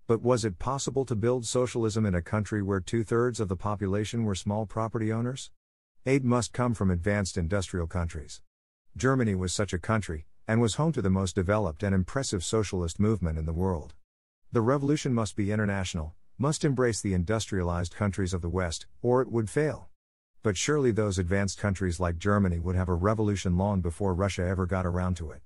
But 0.09 0.23
was 0.23 0.43
it 0.43 0.57
possible 0.57 1.05
to 1.05 1.15
build 1.15 1.45
socialism 1.45 2.03
in 2.03 2.15
a 2.15 2.21
country 2.23 2.63
where 2.63 2.79
two 2.79 3.03
thirds 3.03 3.39
of 3.39 3.47
the 3.47 3.55
population 3.55 4.23
were 4.23 4.33
small 4.33 4.65
property 4.65 5.13
owners? 5.13 5.51
Aid 6.03 6.25
must 6.25 6.51
come 6.51 6.73
from 6.73 6.89
advanced 6.89 7.37
industrial 7.37 7.85
countries. 7.85 8.41
Germany 8.97 9.35
was 9.35 9.53
such 9.53 9.71
a 9.71 9.77
country, 9.77 10.25
and 10.47 10.59
was 10.59 10.77
home 10.77 10.91
to 10.93 11.03
the 11.03 11.11
most 11.11 11.35
developed 11.35 11.83
and 11.83 11.93
impressive 11.93 12.43
socialist 12.43 12.99
movement 12.99 13.37
in 13.37 13.45
the 13.45 13.53
world. 13.53 13.93
The 14.51 14.61
revolution 14.61 15.13
must 15.13 15.35
be 15.35 15.51
international, 15.51 16.15
must 16.39 16.65
embrace 16.65 17.01
the 17.01 17.13
industrialized 17.13 17.93
countries 17.93 18.33
of 18.33 18.41
the 18.41 18.49
West, 18.49 18.87
or 19.03 19.21
it 19.21 19.31
would 19.31 19.47
fail. 19.47 19.89
But 20.41 20.57
surely 20.57 20.89
those 20.89 21.19
advanced 21.19 21.59
countries 21.59 21.99
like 21.99 22.17
Germany 22.17 22.57
would 22.57 22.75
have 22.75 22.89
a 22.89 22.95
revolution 22.95 23.59
long 23.59 23.81
before 23.81 24.15
Russia 24.15 24.41
ever 24.41 24.65
got 24.65 24.87
around 24.87 25.17
to 25.17 25.29
it. 25.29 25.43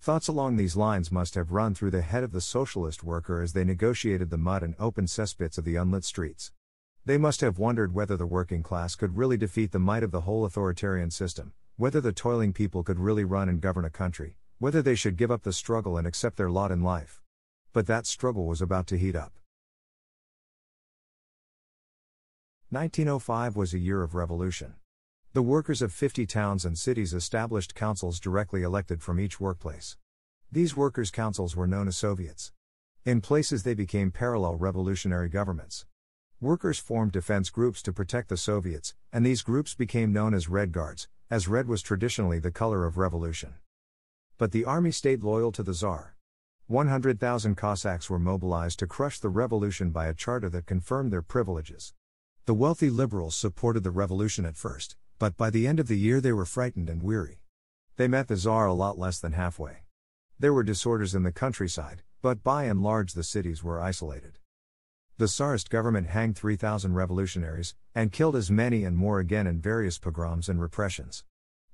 Thoughts 0.00 0.28
along 0.28 0.56
these 0.56 0.76
lines 0.76 1.10
must 1.10 1.34
have 1.34 1.52
run 1.52 1.74
through 1.74 1.90
the 1.90 2.02
head 2.02 2.22
of 2.22 2.32
the 2.32 2.40
socialist 2.40 3.02
worker 3.02 3.42
as 3.42 3.52
they 3.52 3.64
negotiated 3.64 4.30
the 4.30 4.36
mud 4.36 4.62
and 4.62 4.74
open 4.78 5.06
cesspits 5.06 5.58
of 5.58 5.64
the 5.64 5.76
unlit 5.76 6.04
streets. 6.04 6.52
They 7.04 7.18
must 7.18 7.40
have 7.40 7.58
wondered 7.58 7.94
whether 7.94 8.16
the 8.16 8.26
working 8.26 8.62
class 8.62 8.94
could 8.94 9.16
really 9.16 9.36
defeat 9.36 9.72
the 9.72 9.78
might 9.78 10.02
of 10.02 10.10
the 10.10 10.22
whole 10.22 10.44
authoritarian 10.44 11.10
system, 11.10 11.52
whether 11.76 12.00
the 12.00 12.12
toiling 12.12 12.52
people 12.52 12.82
could 12.82 12.98
really 12.98 13.24
run 13.24 13.48
and 13.48 13.60
govern 13.60 13.84
a 13.84 13.90
country, 13.90 14.36
whether 14.58 14.82
they 14.82 14.94
should 14.94 15.16
give 15.16 15.30
up 15.30 15.42
the 15.42 15.52
struggle 15.52 15.98
and 15.98 16.06
accept 16.06 16.36
their 16.36 16.50
lot 16.50 16.70
in 16.70 16.82
life. 16.82 17.20
But 17.72 17.86
that 17.86 18.06
struggle 18.06 18.46
was 18.46 18.62
about 18.62 18.86
to 18.88 18.98
heat 18.98 19.14
up. 19.14 19.32
1905 22.70 23.54
was 23.54 23.74
a 23.74 23.78
year 23.78 24.02
of 24.02 24.14
revolution. 24.14 24.74
The 25.36 25.42
workers 25.42 25.82
of 25.82 25.92
50 25.92 26.24
towns 26.24 26.64
and 26.64 26.78
cities 26.78 27.12
established 27.12 27.74
councils 27.74 28.18
directly 28.18 28.62
elected 28.62 29.02
from 29.02 29.20
each 29.20 29.38
workplace. 29.38 29.98
These 30.50 30.78
workers' 30.78 31.10
councils 31.10 31.54
were 31.54 31.66
known 31.66 31.88
as 31.88 31.98
Soviets. 31.98 32.52
In 33.04 33.20
places, 33.20 33.62
they 33.62 33.74
became 33.74 34.10
parallel 34.10 34.54
revolutionary 34.54 35.28
governments. 35.28 35.84
Workers 36.40 36.78
formed 36.78 37.12
defense 37.12 37.50
groups 37.50 37.82
to 37.82 37.92
protect 37.92 38.30
the 38.30 38.38
Soviets, 38.38 38.94
and 39.12 39.26
these 39.26 39.42
groups 39.42 39.74
became 39.74 40.10
known 40.10 40.32
as 40.32 40.48
Red 40.48 40.72
Guards, 40.72 41.06
as 41.28 41.48
red 41.48 41.68
was 41.68 41.82
traditionally 41.82 42.38
the 42.38 42.50
color 42.50 42.86
of 42.86 42.96
revolution. 42.96 43.56
But 44.38 44.52
the 44.52 44.64
army 44.64 44.90
stayed 44.90 45.22
loyal 45.22 45.52
to 45.52 45.62
the 45.62 45.74
Tsar. 45.74 46.16
100,000 46.68 47.56
Cossacks 47.56 48.08
were 48.08 48.18
mobilized 48.18 48.78
to 48.78 48.86
crush 48.86 49.18
the 49.18 49.28
revolution 49.28 49.90
by 49.90 50.06
a 50.06 50.14
charter 50.14 50.48
that 50.48 50.64
confirmed 50.64 51.12
their 51.12 51.20
privileges. 51.20 51.92
The 52.46 52.54
wealthy 52.54 52.88
liberals 52.88 53.36
supported 53.36 53.84
the 53.84 53.90
revolution 53.90 54.46
at 54.46 54.56
first, 54.56 54.96
but 55.18 55.36
by 55.36 55.50
the 55.50 55.66
end 55.66 55.80
of 55.80 55.88
the 55.88 55.98
year 55.98 56.20
they 56.20 56.32
were 56.32 56.44
frightened 56.44 56.90
and 56.90 57.02
weary. 57.02 57.40
They 57.96 58.08
met 58.08 58.28
the 58.28 58.36
Tsar 58.36 58.66
a 58.66 58.74
lot 58.74 58.98
less 58.98 59.18
than 59.18 59.32
halfway. 59.32 59.84
There 60.38 60.52
were 60.52 60.62
disorders 60.62 61.14
in 61.14 61.22
the 61.22 61.32
countryside, 61.32 62.02
but 62.20 62.42
by 62.42 62.64
and 62.64 62.82
large 62.82 63.14
the 63.14 63.22
cities 63.22 63.64
were 63.64 63.80
isolated. 63.80 64.38
The 65.18 65.28
Tsarist 65.28 65.70
government 65.70 66.08
hanged 66.08 66.36
3,000 66.36 66.92
revolutionaries, 66.92 67.74
and 67.94 68.12
killed 68.12 68.36
as 68.36 68.50
many 68.50 68.84
and 68.84 68.94
more 68.94 69.18
again 69.18 69.46
in 69.46 69.60
various 69.60 69.98
pogroms 69.98 70.50
and 70.50 70.60
repressions. 70.60 71.24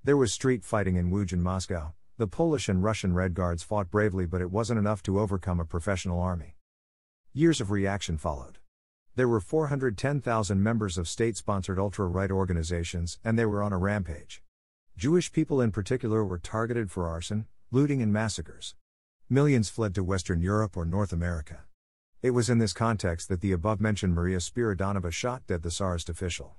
There 0.04 0.16
was 0.16 0.32
street 0.32 0.62
fighting 0.62 0.94
in 0.94 1.10
Łódź 1.10 1.32
and 1.32 1.42
Moscow. 1.42 1.92
The 2.18 2.28
Polish 2.28 2.68
and 2.68 2.84
Russian 2.84 3.14
Red 3.14 3.34
Guards 3.34 3.64
fought 3.64 3.90
bravely, 3.90 4.26
but 4.26 4.40
it 4.40 4.52
wasn't 4.52 4.78
enough 4.78 5.02
to 5.04 5.18
overcome 5.18 5.58
a 5.58 5.64
professional 5.64 6.20
army. 6.20 6.54
Years 7.32 7.60
of 7.60 7.72
reaction 7.72 8.16
followed. 8.16 8.58
There 9.14 9.28
were 9.28 9.40
410,000 9.40 10.62
members 10.62 10.96
of 10.96 11.06
state 11.06 11.36
sponsored 11.36 11.78
ultra 11.78 12.06
right 12.06 12.30
organizations, 12.30 13.18
and 13.22 13.38
they 13.38 13.44
were 13.44 13.62
on 13.62 13.70
a 13.70 13.76
rampage. 13.76 14.42
Jewish 14.96 15.30
people 15.32 15.60
in 15.60 15.70
particular 15.70 16.24
were 16.24 16.38
targeted 16.38 16.90
for 16.90 17.06
arson, 17.06 17.44
looting, 17.70 18.00
and 18.00 18.10
massacres. 18.10 18.74
Millions 19.28 19.68
fled 19.68 19.94
to 19.96 20.02
Western 20.02 20.40
Europe 20.40 20.78
or 20.78 20.86
North 20.86 21.12
America. 21.12 21.64
It 22.22 22.30
was 22.30 22.48
in 22.48 22.56
this 22.56 22.72
context 22.72 23.28
that 23.28 23.42
the 23.42 23.52
above 23.52 23.82
mentioned 23.82 24.14
Maria 24.14 24.38
Spiridonova 24.38 25.12
shot 25.12 25.46
dead 25.46 25.62
the 25.62 25.70
Tsarist 25.70 26.08
official. 26.08 26.54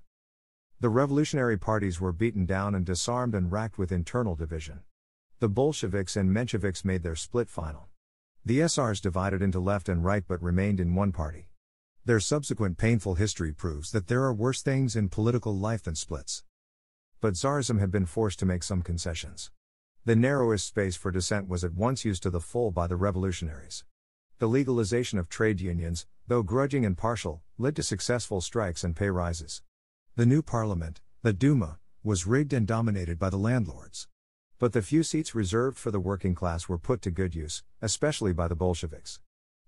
The 0.80 0.90
revolutionary 0.90 1.58
parties 1.58 2.00
were 2.00 2.14
beaten 2.14 2.46
down 2.46 2.76
and 2.76 2.86
disarmed 2.86 3.34
and 3.34 3.52
racked 3.52 3.80
with 3.80 3.92
internal 3.92 4.36
division. 4.36 4.82
The 5.40 5.50
Bolsheviks 5.50 6.16
and 6.16 6.30
Mensheviks 6.30 6.86
made 6.86 7.02
their 7.02 7.16
split 7.16 7.50
final. 7.50 7.88
The 8.46 8.60
SRs 8.60 9.02
divided 9.02 9.42
into 9.42 9.60
left 9.60 9.90
and 9.90 10.06
right 10.06 10.24
but 10.28 10.44
remained 10.44 10.80
in 10.80 10.94
one 10.94 11.12
party. 11.12 11.48
Their 12.06 12.20
subsequent 12.20 12.78
painful 12.78 13.16
history 13.16 13.54
proves 13.54 13.94
that 13.94 14.08
there 14.08 14.24
are 14.24 14.34
worse 14.34 14.62
things 14.62 14.98
in 14.98 15.08
political 15.08 15.58
life 15.58 15.84
than 15.84 15.96
splits. 15.96 16.44
But 17.22 17.36
Tsarism 17.36 17.80
had 17.80 17.92
been 17.92 18.06
forced 18.06 18.40
to 18.40 18.46
make 18.46 18.62
some 18.62 18.82
concessions. 18.82 19.52
The 20.04 20.18
narrowest 20.18 20.68
space 20.68 20.98
for 20.98 21.12
dissent 21.12 21.48
was 21.48 21.64
at 21.64 21.76
once 21.76 22.04
used 22.04 22.22
to 22.24 22.30
the 22.30 22.42
full 22.42 22.72
by 22.72 22.88
the 22.88 22.98
revolutionaries. 22.98 23.86
The 24.40 24.48
legalization 24.48 25.18
of 25.18 25.30
trade 25.30 25.62
unions, 25.62 26.06
though 26.28 26.44
grudging 26.44 26.86
and 26.86 26.98
partial, 26.98 27.42
led 27.58 27.74
to 27.78 27.84
successful 27.84 28.42
strikes 28.42 28.84
and 28.84 28.98
pay 28.98 29.10
rises. 29.10 29.62
The 30.18 30.26
new 30.26 30.42
parliament, 30.42 31.00
the 31.22 31.32
Duma, 31.32 31.80
was 32.04 32.28
rigged 32.28 32.52
and 32.52 32.68
dominated 32.68 33.18
by 33.18 33.30
the 33.30 33.38
landlords. 33.38 34.10
But 34.60 34.74
the 34.74 34.82
few 34.82 35.04
seats 35.04 35.34
reserved 35.34 35.78
for 35.78 35.90
the 35.90 36.02
working 36.02 36.36
class 36.36 36.68
were 36.68 36.78
put 36.78 37.02
to 37.04 37.12
good 37.12 37.34
use, 37.34 37.64
especially 37.82 38.34
by 38.34 38.50
the 38.50 38.58
Bolsheviks. 38.58 39.22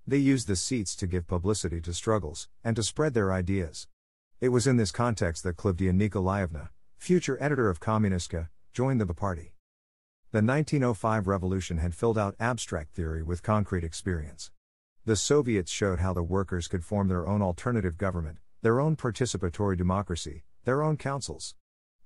They 0.07 0.17
used 0.17 0.47
the 0.47 0.55
seats 0.55 0.95
to 0.97 1.07
give 1.07 1.25
publicity 1.25 1.81
to 1.81 1.93
struggles, 1.93 2.47
and 2.63 2.75
to 2.75 2.83
spread 2.83 3.15
their 3.15 3.33
ideas. 3.33 3.88
It 4.39 4.50
was 4.50 4.67
in 4.67 4.77
this 4.77 4.91
context 4.91 5.43
that 5.43 5.57
Klavdia 5.57 5.93
Nikolaevna, 5.93 6.69
future 6.97 7.38
editor 7.41 7.69
of 7.69 7.79
Kommunistka, 7.79 8.50
joined 8.71 9.01
the 9.01 9.13
party. 9.13 9.53
The 10.31 10.43
1905 10.43 11.25
revolution 11.25 11.79
had 11.79 11.95
filled 11.95 12.19
out 12.19 12.35
abstract 12.39 12.93
theory 12.93 13.24
with 13.24 13.41
concrete 13.41 13.83
experience. 13.83 14.51
The 15.05 15.15
Soviets 15.15 15.71
showed 15.71 16.00
how 16.00 16.13
the 16.13 16.21
workers 16.21 16.67
could 16.67 16.85
form 16.85 17.07
their 17.07 17.27
own 17.27 17.41
alternative 17.41 17.97
government, 17.97 18.38
their 18.62 18.79
own 18.79 18.95
participatory 18.95 19.75
democracy, 19.75 20.43
their 20.65 20.83
own 20.83 20.97
councils. 20.97 21.55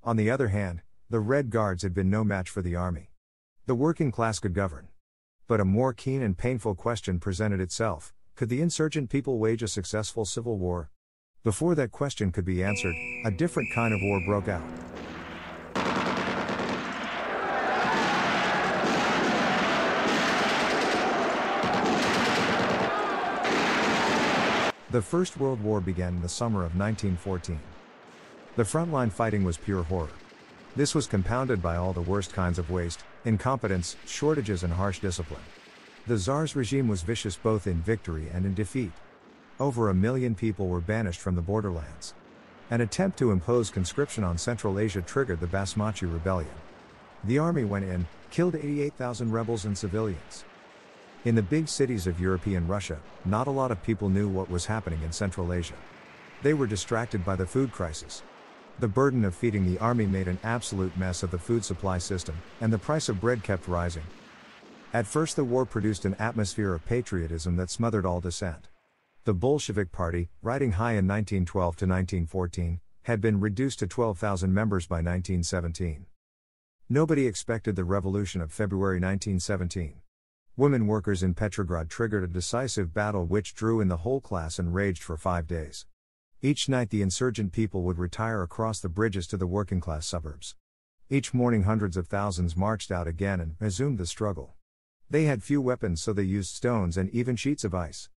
On 0.04 0.16
the 0.16 0.30
other 0.30 0.50
hand, 0.50 0.84
the 1.10 1.20
Red 1.20 1.50
Guards 1.50 1.84
had 1.84 1.94
been 1.94 2.10
no 2.10 2.24
match 2.24 2.50
for 2.50 2.62
the 2.62 2.76
army. 2.78 3.12
The 3.66 3.76
working 3.76 4.12
class 4.12 4.40
could 4.40 4.54
govern. 4.54 4.88
But 5.50 5.60
a 5.60 5.66
more 5.66 5.94
keen 5.94 6.22
and 6.22 6.38
painful 6.38 6.76
question 6.76 7.20
presented 7.20 7.60
itself 7.60 8.14
could 8.36 8.50
the 8.50 8.62
insurgent 8.62 9.10
people 9.10 9.40
wage 9.40 9.64
a 9.64 9.68
successful 9.68 10.24
civil 10.24 10.60
war? 10.60 10.92
Before 11.44 11.74
that 11.74 11.92
question 11.92 12.32
could 12.32 12.46
be 12.46 12.64
answered, 12.64 12.94
a 13.26 13.32
different 13.32 13.74
kind 13.74 13.92
of 13.92 14.00
war 14.00 14.22
broke 14.28 14.48
out. 14.48 14.62
The 24.92 25.02
First 25.02 25.38
World 25.38 25.64
War 25.64 25.82
began 25.82 26.18
in 26.18 26.22
the 26.22 26.30
summer 26.30 26.60
of 26.60 26.78
1914. 26.78 27.60
The 28.56 28.64
frontline 28.64 29.12
fighting 29.12 29.44
was 29.44 29.58
pure 29.58 29.82
horror. 29.82 30.10
This 30.80 30.96
was 30.96 31.08
compounded 31.08 31.62
by 31.62 31.76
all 31.76 31.92
the 31.92 32.00
worst 32.00 32.32
kinds 32.32 32.58
of 32.58 32.70
waste, 32.72 33.04
incompetence, 33.26 33.98
shortages, 34.06 34.64
and 34.64 34.72
harsh 34.72 35.00
discipline. 35.00 35.42
The 36.08 36.18
Tsar's 36.18 36.56
regime 36.56 36.88
was 36.88 37.02
vicious 37.02 37.36
both 37.36 37.68
in 37.68 37.82
victory 37.82 38.30
and 38.34 38.46
in 38.46 38.54
defeat. 38.54 38.94
Over 39.60 39.90
a 39.90 39.94
million 39.94 40.36
people 40.36 40.70
were 40.70 40.80
banished 40.80 41.20
from 41.20 41.36
the 41.36 41.42
borderlands. 41.42 42.14
An 42.72 42.80
attempt 42.80 43.20
to 43.20 43.32
impose 43.32 43.70
conscription 43.70 44.24
on 44.24 44.38
Central 44.38 44.80
Asia 44.80 45.02
triggered 45.02 45.42
the 45.42 45.48
Basmachi 45.48 46.10
Rebellion. 46.10 46.56
The 47.26 47.40
army 47.40 47.66
went 47.66 47.84
in, 47.84 48.08
killed 48.32 48.56
88,000 48.56 49.34
rebels 49.34 49.66
and 49.66 49.78
civilians. 49.78 50.46
In 51.26 51.36
the 51.36 51.42
big 51.42 51.68
cities 51.68 52.08
of 52.08 52.22
European 52.22 52.66
Russia, 52.70 53.00
not 53.26 53.48
a 53.48 53.52
lot 53.52 53.72
of 53.72 53.84
people 53.84 54.08
knew 54.08 54.30
what 54.30 54.50
was 54.50 54.66
happening 54.66 55.02
in 55.04 55.12
Central 55.12 55.52
Asia. 55.52 55.76
They 56.42 56.54
were 56.54 56.68
distracted 56.68 57.26
by 57.26 57.36
the 57.36 57.46
food 57.46 57.74
crisis. 57.74 58.24
The 58.80 58.88
burden 58.88 59.26
of 59.26 59.36
feeding 59.36 59.66
the 59.66 59.78
army 59.80 60.06
made 60.06 60.30
an 60.30 60.40
absolute 60.42 60.96
mess 60.96 61.22
of 61.22 61.32
the 61.32 61.38
food 61.38 61.66
supply 61.66 61.98
system, 61.98 62.38
and 62.62 62.72
the 62.72 62.78
price 62.78 63.10
of 63.10 63.20
bread 63.20 63.44
kept 63.44 63.68
rising. 63.68 64.06
At 64.94 65.06
first, 65.06 65.36
the 65.36 65.44
war 65.44 65.66
produced 65.66 66.06
an 66.06 66.16
atmosphere 66.16 66.74
of 66.74 66.86
patriotism 66.86 67.58
that 67.58 67.70
smothered 67.70 68.06
all 68.06 68.22
dissent. 68.22 68.70
The 69.26 69.34
Bolshevik 69.34 69.92
Party, 69.92 70.30
riding 70.42 70.72
high 70.72 70.94
in 70.94 71.06
1912 71.06 71.76
to 71.76 71.86
1914, 71.86 72.80
had 73.04 73.20
been 73.20 73.42
reduced 73.42 73.80
to 73.80 73.88
12,000 73.88 74.54
members 74.54 74.88
by 74.88 74.98
1917. 74.98 76.06
Nobody 76.88 77.28
expected 77.28 77.76
the 77.76 77.84
revolution 77.84 78.40
of 78.40 78.50
February 78.50 78.96
1917. 78.96 79.96
Women 80.56 80.88
workers 80.88 81.22
in 81.22 81.34
Petrograd 81.34 81.90
triggered 81.90 82.24
a 82.24 82.28
decisive 82.28 82.94
battle 82.94 83.26
which 83.26 83.56
drew 83.56 83.82
in 83.82 83.90
the 83.90 83.98
whole 83.98 84.22
class 84.22 84.58
and 84.58 84.74
raged 84.74 85.04
for 85.04 85.18
five 85.18 85.48
days. 85.48 85.86
Each 86.42 86.70
night, 86.70 86.90
the 86.90 87.02
insurgent 87.02 87.52
people 87.52 87.84
would 87.84 88.00
retire 88.00 88.42
across 88.42 88.80
the 88.80 88.88
bridges 88.88 89.28
to 89.28 89.36
the 89.36 89.46
working 89.46 89.82
class 89.82 90.08
suburbs. 90.08 90.56
Each 91.10 91.34
morning, 91.34 91.64
hundreds 91.64 91.98
of 91.98 92.08
thousands 92.08 92.56
marched 92.56 92.92
out 92.92 93.10
again 93.10 93.42
and 93.42 93.56
resumed 93.60 93.98
the 93.98 94.06
struggle. 94.06 94.56
They 95.10 95.26
had 95.26 95.44
few 95.44 95.60
weapons, 95.62 96.02
so 96.02 96.14
they 96.14 96.24
used 96.24 96.56
stones 96.56 96.96
and 96.96 97.10
even 97.10 97.36
sheets 97.36 97.66
of 97.66 97.76
ice. 97.76 98.08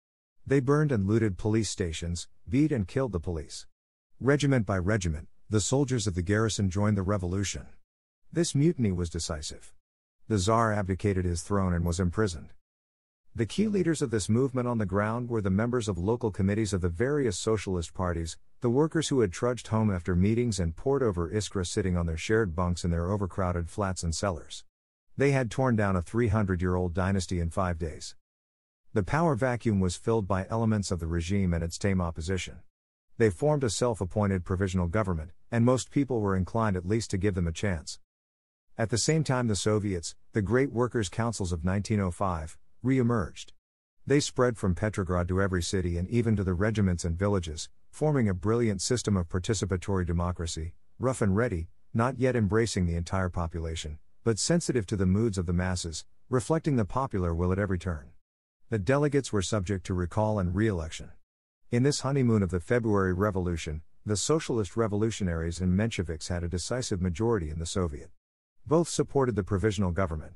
They 0.46 0.60
burned 0.60 0.92
and 0.92 1.04
looted 1.04 1.36
police 1.36 1.68
stations, 1.68 2.28
beat 2.48 2.70
and 2.70 2.86
killed 2.86 3.10
the 3.10 3.18
police. 3.18 3.66
Regiment 4.20 4.66
by 4.66 4.78
regiment, 4.78 5.26
the 5.50 5.60
soldiers 5.60 6.06
of 6.06 6.14
the 6.14 6.22
garrison 6.22 6.70
joined 6.70 6.96
the 6.96 7.02
revolution. 7.02 7.66
This 8.32 8.54
mutiny 8.54 8.92
was 8.92 9.10
decisive. 9.10 9.74
The 10.28 10.38
Tsar 10.38 10.72
abdicated 10.72 11.24
his 11.24 11.42
throne 11.42 11.74
and 11.74 11.84
was 11.84 11.98
imprisoned. 11.98 12.50
The 13.34 13.46
key 13.46 13.66
leaders 13.66 14.02
of 14.02 14.10
this 14.10 14.28
movement 14.28 14.68
on 14.68 14.76
the 14.76 14.84
ground 14.84 15.30
were 15.30 15.40
the 15.40 15.48
members 15.48 15.88
of 15.88 15.96
local 15.96 16.30
committees 16.30 16.74
of 16.74 16.82
the 16.82 16.90
various 16.90 17.38
socialist 17.38 17.94
parties, 17.94 18.36
the 18.60 18.68
workers 18.68 19.08
who 19.08 19.20
had 19.20 19.32
trudged 19.32 19.68
home 19.68 19.90
after 19.90 20.14
meetings 20.14 20.60
and 20.60 20.76
pored 20.76 21.02
over 21.02 21.30
Iskra 21.30 21.66
sitting 21.66 21.96
on 21.96 22.04
their 22.04 22.18
shared 22.18 22.54
bunks 22.54 22.84
in 22.84 22.90
their 22.90 23.10
overcrowded 23.10 23.70
flats 23.70 24.02
and 24.02 24.14
cellars. 24.14 24.64
They 25.16 25.30
had 25.30 25.50
torn 25.50 25.76
down 25.76 25.96
a 25.96 26.02
300 26.02 26.60
year 26.60 26.74
old 26.74 26.92
dynasty 26.92 27.40
in 27.40 27.48
five 27.48 27.78
days. 27.78 28.16
The 28.92 29.02
power 29.02 29.34
vacuum 29.34 29.80
was 29.80 29.96
filled 29.96 30.28
by 30.28 30.46
elements 30.50 30.90
of 30.90 31.00
the 31.00 31.06
regime 31.06 31.54
and 31.54 31.64
its 31.64 31.78
tame 31.78 32.02
opposition. 32.02 32.58
They 33.16 33.30
formed 33.30 33.64
a 33.64 33.70
self 33.70 34.02
appointed 34.02 34.44
provisional 34.44 34.88
government, 34.88 35.30
and 35.50 35.64
most 35.64 35.90
people 35.90 36.20
were 36.20 36.36
inclined 36.36 36.76
at 36.76 36.86
least 36.86 37.10
to 37.12 37.16
give 37.16 37.34
them 37.34 37.46
a 37.46 37.52
chance. 37.52 37.98
At 38.76 38.90
the 38.90 38.98
same 38.98 39.24
time, 39.24 39.48
the 39.48 39.56
Soviets, 39.56 40.16
the 40.34 40.42
great 40.42 40.70
workers' 40.70 41.08
councils 41.08 41.50
of 41.50 41.64
1905, 41.64 42.58
re 42.82 42.98
emerged. 42.98 43.52
They 44.06 44.18
spread 44.18 44.58
from 44.58 44.74
Petrograd 44.74 45.28
to 45.28 45.40
every 45.40 45.62
city 45.62 45.96
and 45.96 46.09
even 46.09 46.35
to 46.37 46.44
the 46.44 46.54
regiments 46.54 47.04
and 47.04 47.16
villages, 47.16 47.68
forming 47.90 48.28
a 48.28 48.35
brilliant 48.35 48.83
system 48.83 49.16
of 49.16 49.28
participatory 49.28 50.04
democracy, 50.04 50.74
rough 50.98 51.22
and 51.22 51.37
ready, 51.37 51.68
not 51.94 52.18
yet 52.18 52.35
embracing 52.35 52.87
the 52.87 52.96
entire 52.96 53.28
population, 53.28 53.98
but 54.24 54.38
sensitive 54.38 54.87
to 54.87 54.96
the 54.96 55.07
moods 55.07 55.38
of 55.38 55.46
the 55.46 55.52
masses, 55.52 56.04
reflecting 56.28 56.76
the 56.76 56.85
popular 56.85 57.35
will 57.35 57.52
at 57.52 57.59
every 57.59 57.78
turn. 57.78 58.11
The 58.70 58.78
delegates 58.78 59.33
were 59.33 59.42
subject 59.42 59.87
to 59.87 59.94
recall 59.94 60.38
and 60.38 60.54
re 60.54 60.66
election. 60.66 61.11
In 61.70 61.85
this 61.85 62.00
honeymoon 62.00 62.42
of 62.42 62.50
the 62.50 62.61
February 62.61 63.12
Revolution, 63.12 63.83
the 64.04 64.16
Socialist 64.16 64.76
revolutionaries 64.76 65.61
and 65.61 65.78
Mensheviks 65.78 66.28
had 66.28 66.42
a 66.42 66.48
decisive 66.48 67.00
majority 67.00 67.50
in 67.50 67.59
the 67.61 67.66
Soviet. 67.66 68.11
Both 68.66 68.88
supported 68.88 69.37
the 69.37 69.44
provisional 69.44 69.92
government. 69.92 70.33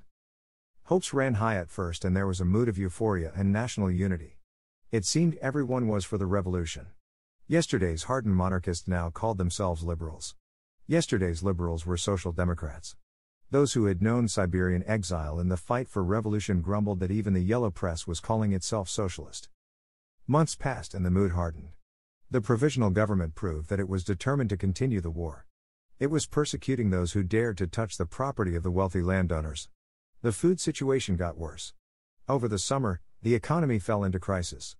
Hopes 0.86 1.12
ran 1.12 1.34
high 1.34 1.56
at 1.56 1.68
first, 1.68 2.04
and 2.04 2.16
there 2.16 2.28
was 2.28 2.40
a 2.40 2.44
mood 2.44 2.68
of 2.68 2.78
euphoria 2.78 3.32
and 3.34 3.52
national 3.52 3.90
unity. 3.90 4.38
It 4.92 5.04
seemed 5.04 5.34
everyone 5.38 5.88
was 5.88 6.04
for 6.04 6.16
the 6.16 6.26
revolution. 6.26 6.86
Yesterday's 7.48 8.04
hardened 8.04 8.36
monarchists 8.36 8.86
now 8.86 9.10
called 9.10 9.36
themselves 9.36 9.82
liberals. 9.82 10.36
Yesterday's 10.86 11.42
liberals 11.42 11.86
were 11.86 11.96
social 11.96 12.30
democrats. 12.30 12.94
Those 13.50 13.72
who 13.72 13.86
had 13.86 14.00
known 14.00 14.28
Siberian 14.28 14.84
exile 14.86 15.40
in 15.40 15.48
the 15.48 15.56
fight 15.56 15.88
for 15.88 16.04
revolution 16.04 16.60
grumbled 16.60 17.00
that 17.00 17.10
even 17.10 17.34
the 17.34 17.40
yellow 17.40 17.72
press 17.72 18.06
was 18.06 18.20
calling 18.20 18.52
itself 18.52 18.88
socialist. 18.88 19.48
Months 20.28 20.54
passed 20.54 20.94
and 20.94 21.04
the 21.04 21.10
mood 21.10 21.32
hardened. 21.32 21.70
The 22.30 22.40
provisional 22.40 22.90
government 22.90 23.34
proved 23.34 23.70
that 23.70 23.80
it 23.80 23.88
was 23.88 24.04
determined 24.04 24.50
to 24.50 24.56
continue 24.56 25.00
the 25.00 25.10
war. 25.10 25.46
It 25.98 26.12
was 26.12 26.26
persecuting 26.26 26.90
those 26.90 27.14
who 27.14 27.24
dared 27.24 27.58
to 27.58 27.66
touch 27.66 27.96
the 27.96 28.06
property 28.06 28.54
of 28.54 28.62
the 28.62 28.70
wealthy 28.70 29.02
landowners. 29.02 29.68
The 30.26 30.32
food 30.32 30.58
situation 30.58 31.14
got 31.14 31.38
worse. 31.38 31.72
Over 32.28 32.48
the 32.48 32.58
summer, 32.58 33.00
the 33.22 33.36
economy 33.36 33.78
fell 33.78 34.02
into 34.02 34.18
crisis. 34.18 34.74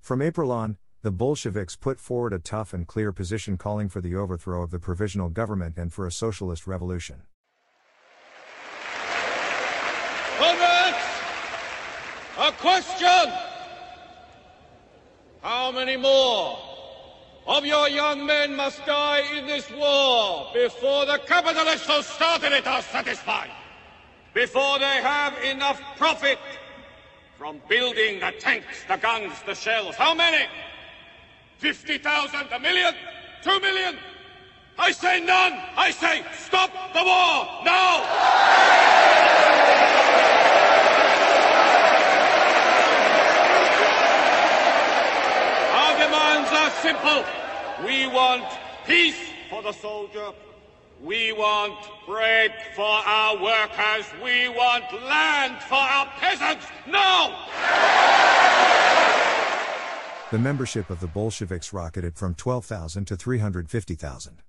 From 0.00 0.20
April 0.20 0.50
on, 0.50 0.78
the 1.02 1.12
Bolsheviks 1.12 1.76
put 1.76 2.00
forward 2.00 2.32
a 2.32 2.40
tough 2.40 2.74
and 2.74 2.84
clear 2.84 3.12
position 3.12 3.56
calling 3.56 3.88
for 3.88 4.00
the 4.00 4.16
overthrow 4.16 4.64
of 4.64 4.72
the 4.72 4.80
provisional 4.80 5.28
government 5.28 5.78
and 5.78 5.92
for 5.92 6.08
a 6.08 6.10
socialist 6.10 6.66
revolution. 6.66 7.22
Comrades, 10.38 11.06
a 12.36 12.50
question. 12.58 13.32
How 15.40 15.70
many 15.70 15.96
more 15.96 16.58
of 17.46 17.64
your 17.64 17.88
young 17.88 18.26
men 18.26 18.56
must 18.56 18.84
die 18.86 19.22
in 19.38 19.46
this 19.46 19.70
war 19.70 20.50
before 20.52 21.06
the 21.06 21.20
capitalists 21.28 21.86
who 21.86 22.02
started 22.02 22.50
it 22.50 22.66
are 22.66 22.82
satisfied? 22.82 23.52
Before 24.34 24.80
they 24.80 25.00
have 25.00 25.40
enough 25.44 25.80
profit 25.96 26.40
from 27.38 27.60
building 27.68 28.18
the 28.18 28.32
tanks, 28.40 28.82
the 28.88 28.96
guns, 28.96 29.32
the 29.46 29.54
shells? 29.54 29.94
How 29.94 30.12
many? 30.12 30.46
50,000, 31.58 32.48
a 32.52 32.58
million, 32.58 32.94
two 33.44 33.60
million? 33.60 33.96
I 34.76 34.90
say 34.90 35.20
none. 35.20 35.52
I 35.76 35.92
say 35.92 36.24
stop 36.36 36.72
the 36.92 37.04
war 37.04 37.64
now! 37.64 38.02
Our 45.78 45.94
demands 45.96 46.50
are 46.50 46.70
simple. 46.82 47.24
We 47.86 48.08
want 48.08 48.46
peace 48.84 49.30
for 49.48 49.62
the 49.62 49.72
soldier. 49.72 50.32
We 51.02 51.32
want 51.32 51.76
bread 52.06 52.54
for 52.74 52.82
our 52.82 53.36
workers. 53.42 54.06
We 54.22 54.48
want 54.48 54.84
land 55.02 55.62
for 55.62 55.74
our 55.74 56.06
peasants. 56.18 56.66
No! 56.86 57.34
The 60.30 60.38
membership 60.38 60.90
of 60.90 61.00
the 61.00 61.06
Bolsheviks 61.06 61.72
rocketed 61.72 62.16
from 62.16 62.34
12,000 62.34 63.04
to 63.06 63.16
350,000. 63.16 64.42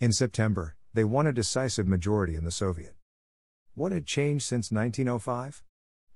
In 0.00 0.12
September, 0.12 0.76
they 0.92 1.04
won 1.04 1.26
a 1.26 1.32
decisive 1.32 1.88
majority 1.88 2.34
in 2.34 2.44
the 2.44 2.50
Soviet. 2.50 2.94
What 3.74 3.90
had 3.90 4.06
changed 4.06 4.44
since 4.44 4.70
1905? 4.70 5.62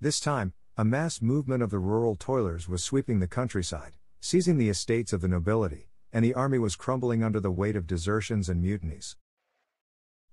This 0.01 0.21
time, 0.21 0.53
a 0.77 0.85
mass 0.85 1.21
movement 1.21 1.63
of 1.63 1.71
the 1.71 1.81
rural 1.81 2.15
toilers 2.15 2.69
was 2.69 2.85
sweeping 2.85 3.19
the 3.19 3.27
countryside, 3.27 3.95
seizing 4.21 4.59
the 4.59 4.69
estates 4.69 5.13
of 5.13 5.21
the 5.21 5.29
nobility, 5.29 5.89
and 6.13 6.25
the 6.25 6.35
army 6.35 6.59
was 6.59 6.77
crumbling 6.77 7.25
under 7.25 7.41
the 7.41 7.51
weight 7.51 7.75
of 7.75 7.87
desertions 7.87 8.49
and 8.49 8.63
mutinies. 8.63 9.17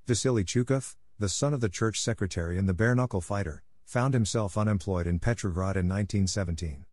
Vasily 0.08 0.44
Chuikov, 0.44 0.96
the 1.18 1.28
son 1.28 1.52
of 1.52 1.62
the 1.62 1.70
church 1.70 2.00
secretary 2.00 2.60
and 2.60 2.70
the 2.70 2.76
bare 2.76 2.94
knuckle 2.94 3.22
fighter, 3.22 3.64
found 3.86 4.14
himself 4.14 4.56
unemployed 4.56 5.08
in 5.08 5.18
Petrograd 5.18 5.76
in 5.76 5.90
1917. 5.90 6.86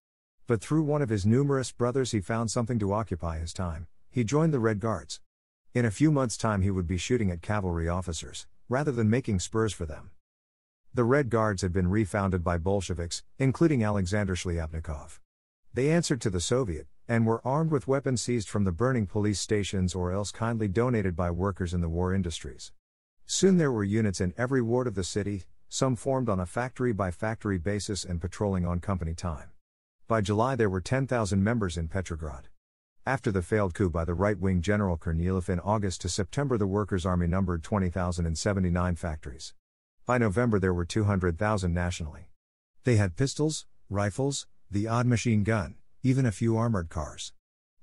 But 0.47 0.63
through 0.63 0.85
one 0.85 1.03
of 1.03 1.11
his 1.11 1.27
numerous 1.27 1.73
brothers, 1.73 2.13
he 2.13 2.21
found 2.21 2.51
something 2.51 2.79
to 2.79 2.93
occupy 2.93 3.39
his 3.39 3.53
time 3.53 3.87
he 4.13 4.25
joined 4.25 4.53
the 4.53 4.61
Red 4.61 4.79
Guards. 4.79 5.21
In 5.73 5.87
a 5.87 5.91
few 5.91 6.11
months' 6.11 6.37
time, 6.37 6.61
he 6.61 6.71
would 6.71 6.87
be 6.87 6.99
shooting 6.99 7.31
at 7.31 7.41
cavalry 7.41 7.89
officers, 7.89 8.47
rather 8.69 8.93
than 8.93 9.09
making 9.09 9.41
spurs 9.41 9.73
for 9.73 9.87
them. 9.87 10.11
The 10.93 11.05
Red 11.05 11.31
Guards 11.31 11.63
had 11.63 11.73
been 11.73 11.89
refounded 11.89 12.45
by 12.45 12.59
Bolsheviks, 12.59 13.23
including 13.39 13.83
Alexander 13.83 14.35
Shliapnikov. 14.35 15.19
They 15.73 15.91
answered 15.91 16.21
to 16.21 16.31
the 16.31 16.41
Soviet, 16.41 16.89
and 17.09 17.27
were 17.27 17.47
armed 17.47 17.73
with 17.73 17.89
weapons 17.89 18.21
seized 18.21 18.51
from 18.51 18.65
the 18.65 18.73
burning 18.73 19.07
police 19.07 19.41
stations 19.41 19.95
or 19.95 20.13
else 20.13 20.31
kindly 20.31 20.69
donated 20.69 21.17
by 21.17 21.31
workers 21.31 21.73
in 21.73 21.81
the 21.81 21.89
war 21.89 22.15
industries. 22.15 22.71
Soon 23.35 23.57
there 23.57 23.73
were 23.73 23.83
units 23.83 24.21
in 24.21 24.35
every 24.37 24.61
ward 24.61 24.87
of 24.87 24.95
the 24.95 25.03
city, 25.03 25.45
some 25.67 25.97
formed 25.97 26.29
on 26.29 26.39
a 26.39 26.45
factory 26.45 26.93
by 26.93 27.11
factory 27.11 27.57
basis 27.57 28.05
and 28.05 28.21
patrolling 28.21 28.67
on 28.67 28.79
company 28.79 29.15
time. 29.15 29.49
By 30.07 30.21
July 30.21 30.55
there 30.55 30.69
were 30.69 30.83
10,000 30.83 31.43
members 31.43 31.79
in 31.79 31.89
Petrograd. 31.89 32.49
After 33.07 33.33
the 33.33 33.41
failed 33.41 33.73
coup 33.73 33.89
by 33.89 34.05
the 34.05 34.13
right 34.13 34.39
wing 34.39 34.61
General 34.61 34.99
Kornilov 34.99 35.49
in 35.49 35.61
August 35.61 36.03
to 36.03 36.11
September, 36.11 36.59
the 36.59 36.67
Workers' 36.67 37.07
Army 37.07 37.27
numbered 37.27 37.63
20,079 37.63 38.97
factories. 38.97 39.55
By 40.05 40.19
November, 40.19 40.59
there 40.59 40.75
were 40.75 40.85
200,000 40.85 41.73
nationally. 41.73 42.29
They 42.85 42.97
had 42.97 43.17
pistols, 43.17 43.65
rifles, 43.89 44.47
the 44.71 44.87
odd 44.87 45.07
machine 45.07 45.43
gun, 45.43 45.77
even 46.03 46.27
a 46.27 46.33
few 46.33 46.59
armored 46.59 46.91
cars. 46.91 47.33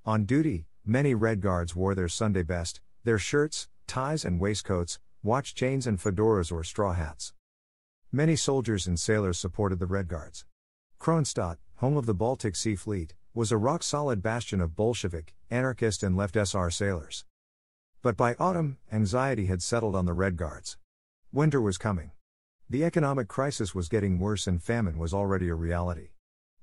On 0.05 0.25
duty, 0.25 0.67
many 0.85 1.15
Red 1.15 1.41
Guards 1.41 1.75
wore 1.75 1.95
their 1.95 2.07
Sunday 2.07 2.43
best, 2.43 2.81
their 3.03 3.17
shirts, 3.17 3.67
ties, 3.87 4.23
and 4.23 4.39
waistcoats, 4.39 4.99
watch 5.21 5.53
chains, 5.53 5.85
and 5.85 5.99
fedoras 5.99 6.51
or 6.51 6.63
straw 6.63 6.93
hats. 6.93 7.33
Many 8.11 8.35
soldiers 8.35 8.87
and 8.87 8.99
sailors 8.99 9.37
supported 9.37 9.79
the 9.79 9.85
Red 9.85 10.07
Guards. 10.07 10.45
Kronstadt, 10.99 11.57
home 11.75 11.97
of 11.97 12.05
the 12.05 12.13
Baltic 12.13 12.55
Sea 12.55 12.75
Fleet, 12.75 13.13
was 13.33 13.51
a 13.51 13.57
rock 13.57 13.83
solid 13.83 14.21
bastion 14.21 14.61
of 14.61 14.75
Bolshevik, 14.75 15.33
anarchist, 15.49 16.03
and 16.03 16.17
left 16.17 16.35
SR 16.35 16.69
sailors. 16.69 17.25
But 18.01 18.15
by 18.15 18.35
autumn, 18.39 18.77
anxiety 18.91 19.47
had 19.47 19.61
settled 19.61 19.95
on 19.95 20.05
the 20.05 20.13
Red 20.13 20.37
Guards. 20.37 20.77
Winter 21.31 21.61
was 21.61 21.77
coming. 21.77 22.11
The 22.69 22.85
economic 22.85 23.27
crisis 23.27 23.75
was 23.75 23.89
getting 23.89 24.19
worse 24.19 24.47
and 24.47 24.61
famine 24.61 24.97
was 24.97 25.13
already 25.13 25.49
a 25.49 25.55
reality. 25.55 26.09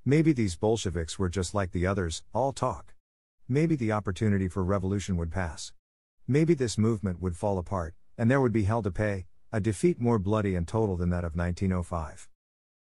Maybe 0.03 0.33
these 0.33 0.55
Bolsheviks 0.55 1.19
were 1.19 1.29
just 1.29 1.53
like 1.53 1.73
the 1.73 1.85
others, 1.85 2.23
all 2.33 2.53
talk. 2.53 2.93
Maybe 3.47 3.75
the 3.75 3.91
opportunity 3.91 4.47
for 4.47 4.63
revolution 4.63 5.15
would 5.17 5.31
pass. 5.31 5.73
Maybe 6.27 6.53
this 6.53 6.77
movement 6.77 7.21
would 7.21 7.37
fall 7.37 7.57
apart, 7.57 7.93
and 8.17 8.31
there 8.31 8.41
would 8.41 8.51
be 8.51 8.63
hell 8.63 8.81
to 8.81 8.91
pay, 8.91 9.27
a 9.51 9.59
defeat 9.59 9.99
more 10.01 10.19
bloody 10.19 10.55
and 10.55 10.67
total 10.67 10.97
than 10.97 11.09
that 11.09 11.23
of 11.23 11.35
1905. 11.35 12.27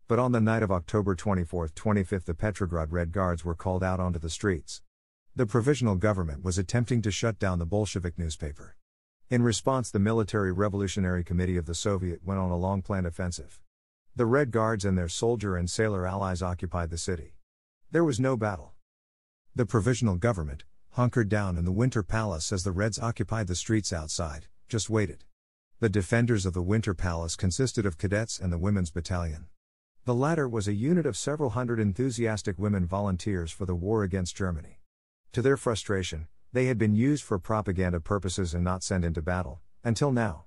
But 0.06 0.18
on 0.18 0.32
the 0.32 0.40
night 0.40 0.62
of 0.62 0.70
October 0.70 1.14
24 1.14 1.68
25, 1.68 2.24
the 2.24 2.34
Petrograd 2.34 2.92
Red 2.92 3.12
Guards 3.12 3.44
were 3.44 3.54
called 3.54 3.84
out 3.84 4.00
onto 4.00 4.18
the 4.18 4.30
streets. 4.30 4.80
The 5.36 5.44
provisional 5.44 5.96
government 5.96 6.42
was 6.42 6.56
attempting 6.56 7.02
to 7.02 7.10
shut 7.10 7.38
down 7.38 7.58
the 7.58 7.66
Bolshevik 7.66 8.18
newspaper. 8.18 8.76
In 9.28 9.42
response, 9.42 9.90
the 9.90 9.98
Military 9.98 10.52
Revolutionary 10.52 11.22
Committee 11.22 11.58
of 11.58 11.66
the 11.66 11.74
Soviet 11.74 12.24
went 12.24 12.40
on 12.40 12.50
a 12.50 12.56
long 12.56 12.80
planned 12.80 13.06
offensive. 13.06 13.60
The 14.16 14.24
Red 14.24 14.50
Guards 14.50 14.84
and 14.84 14.96
their 14.96 15.08
soldier 15.08 15.56
and 15.56 15.68
sailor 15.68 16.06
allies 16.06 16.40
occupied 16.40 16.90
the 16.90 16.96
city. 16.96 17.34
There 17.90 18.04
was 18.04 18.18
no 18.18 18.36
battle. 18.36 18.72
The 19.54 19.66
provisional 19.66 20.16
government, 20.16 20.64
hunkered 20.92 21.28
down 21.28 21.58
in 21.58 21.64
the 21.64 21.72
Winter 21.72 22.02
Palace 22.02 22.50
as 22.50 22.64
the 22.64 22.72
Reds 22.72 22.98
occupied 22.98 23.46
the 23.46 23.54
streets 23.54 23.92
outside, 23.92 24.46
just 24.68 24.90
waited. 24.90 25.24
The 25.80 25.88
defenders 25.88 26.44
of 26.44 26.54
the 26.54 26.62
Winter 26.62 26.94
Palace 26.94 27.36
consisted 27.36 27.86
of 27.86 27.98
cadets 27.98 28.38
and 28.38 28.52
the 28.52 28.58
Women's 28.58 28.90
Battalion. 28.90 29.46
The 30.04 30.14
latter 30.14 30.48
was 30.48 30.66
a 30.66 30.72
unit 30.72 31.06
of 31.06 31.16
several 31.16 31.50
hundred 31.50 31.78
enthusiastic 31.78 32.58
women 32.58 32.86
volunteers 32.86 33.52
for 33.52 33.66
the 33.66 33.74
war 33.74 34.02
against 34.02 34.36
Germany. 34.36 34.80
To 35.32 35.42
their 35.42 35.56
frustration, 35.56 36.28
they 36.52 36.66
had 36.66 36.78
been 36.78 36.94
used 36.94 37.22
for 37.22 37.38
propaganda 37.38 38.00
purposes 38.00 38.54
and 38.54 38.64
not 38.64 38.82
sent 38.82 39.04
into 39.04 39.22
battle, 39.22 39.60
until 39.84 40.10
now. 40.10 40.46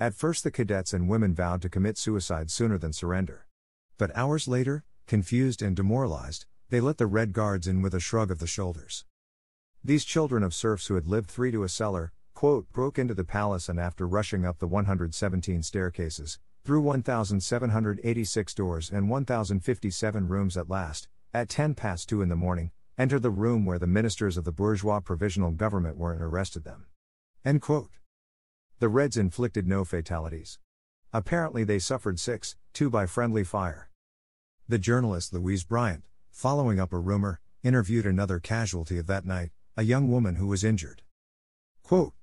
At 0.00 0.14
first, 0.14 0.42
the 0.42 0.50
cadets 0.50 0.92
and 0.92 1.08
women 1.08 1.34
vowed 1.34 1.62
to 1.62 1.68
commit 1.68 1.96
suicide 1.96 2.50
sooner 2.50 2.76
than 2.76 2.92
surrender. 2.92 3.46
But 3.98 4.16
hours 4.16 4.48
later, 4.48 4.84
confused 5.06 5.62
and 5.62 5.76
demoralized, 5.76 6.46
they 6.70 6.80
let 6.80 6.98
the 6.98 7.06
Red 7.06 7.32
Guards 7.32 7.68
in 7.68 7.82
with 7.82 7.94
a 7.94 8.00
shrug 8.00 8.30
of 8.30 8.40
the 8.40 8.46
shoulders. 8.46 9.04
These 9.84 10.04
children 10.04 10.42
of 10.42 10.54
serfs 10.54 10.88
who 10.88 10.94
had 10.94 11.06
lived 11.06 11.30
three 11.30 11.52
to 11.52 11.62
a 11.62 11.68
cellar, 11.68 12.12
quote, 12.42 12.66
broke 12.72 12.98
into 12.98 13.14
the 13.14 13.22
palace 13.22 13.68
and 13.68 13.78
after 13.78 14.04
rushing 14.04 14.44
up 14.44 14.58
the 14.58 14.66
117 14.66 15.62
staircases, 15.62 16.40
through 16.64 16.80
1,786 16.80 18.54
doors 18.54 18.90
and 18.90 19.08
1,057 19.08 20.26
rooms 20.26 20.56
at 20.56 20.68
last, 20.68 21.06
at 21.32 21.48
10 21.48 21.74
past 21.76 22.08
2 22.08 22.20
in 22.20 22.28
the 22.28 22.34
morning, 22.34 22.72
entered 22.98 23.22
the 23.22 23.30
room 23.30 23.64
where 23.64 23.78
the 23.78 23.86
ministers 23.86 24.36
of 24.36 24.42
the 24.42 24.50
bourgeois 24.50 24.98
provisional 24.98 25.52
government 25.52 25.96
were 25.96 26.12
and 26.12 26.20
arrested 26.20 26.64
them. 26.64 26.86
End 27.44 27.62
quote. 27.62 27.92
The 28.80 28.88
Reds 28.88 29.16
inflicted 29.16 29.68
no 29.68 29.84
fatalities. 29.84 30.58
Apparently, 31.12 31.62
they 31.62 31.78
suffered 31.78 32.18
six, 32.18 32.56
two 32.72 32.90
by 32.90 33.06
friendly 33.06 33.44
fire. 33.44 33.88
The 34.66 34.80
journalist 34.80 35.32
Louise 35.32 35.62
Bryant, 35.62 36.02
following 36.32 36.80
up 36.80 36.92
a 36.92 36.98
rumor, 36.98 37.38
interviewed 37.62 38.04
another 38.04 38.40
casualty 38.40 38.98
of 38.98 39.06
that 39.06 39.24
night, 39.24 39.50
a 39.76 39.84
young 39.84 40.10
woman 40.10 40.34
who 40.34 40.48
was 40.48 40.64
injured. 40.64 41.02
Quote, 41.84 42.14